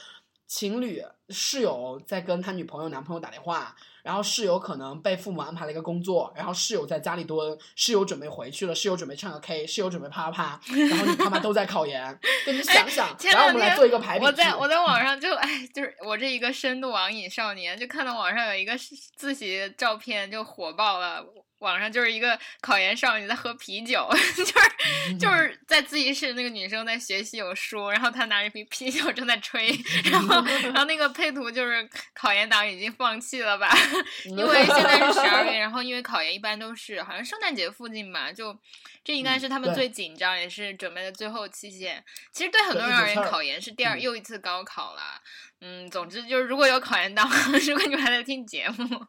[0.47, 21.25] 情侣室友在跟他女朋友、男朋友打电话，然后室友可能被父母安排了一个工作，然后室友在家里蹲，室友准备回去了，室友准备唱个 K，室友准备啪啪啪，然后你他妈都在考研，对你想想，前然后我们来做一个排比我在我在网上就哎，就是我这一个深度网瘾少年，就看到网上有一个是自习照片就火爆了。
[21.59, 29.67] 网上就是一个考研少女在喝啤酒， 就是就是在自习室那个女生在学习有书，然后她拿着一瓶啤酒正在吹，
[30.11, 33.69] 然后然后那个配图就是考研党已经放弃了吧，
[34.25, 38.57] 因为现在是十二月，然后因为考研一般都是好像圣诞节附近吧，就
[39.03, 42.03] 这应该嗯是他们最紧张也是准备的最后期限。
[42.31, 45.21] 其实对很多人而言，考研是第二嗯又一次高考了。
[45.61, 47.27] 嗯，总之就是如果有考研党，
[47.67, 49.05] 如果你们还在听节目，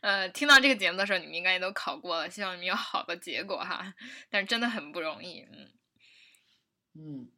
[0.00, 3.92] 呃，听到这个节目的时候，你们应该也都考过了，希望你们有好的结果哈。
[4.30, 5.72] 但是真的很不容易，嗯。
[6.94, 7.28] 嗯，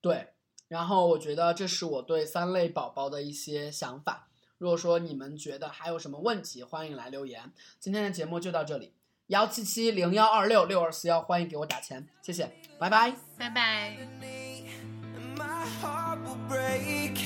[0.00, 0.28] 对。
[0.68, 4.28] 然后我觉得这是我对三类宝宝的一些想法。
[4.58, 7.52] 如果说你们觉得还有什么问题，欢迎来留言。
[7.78, 8.92] 今天的节目就到这里，
[9.28, 13.14] 幺七七零幺二六六二四幺，欢迎给我打钱，谢谢，拜拜。
[13.38, 14.97] 拜拜。
[15.38, 17.18] My heart will break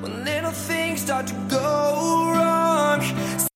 [0.00, 3.49] when little things start to go wrong.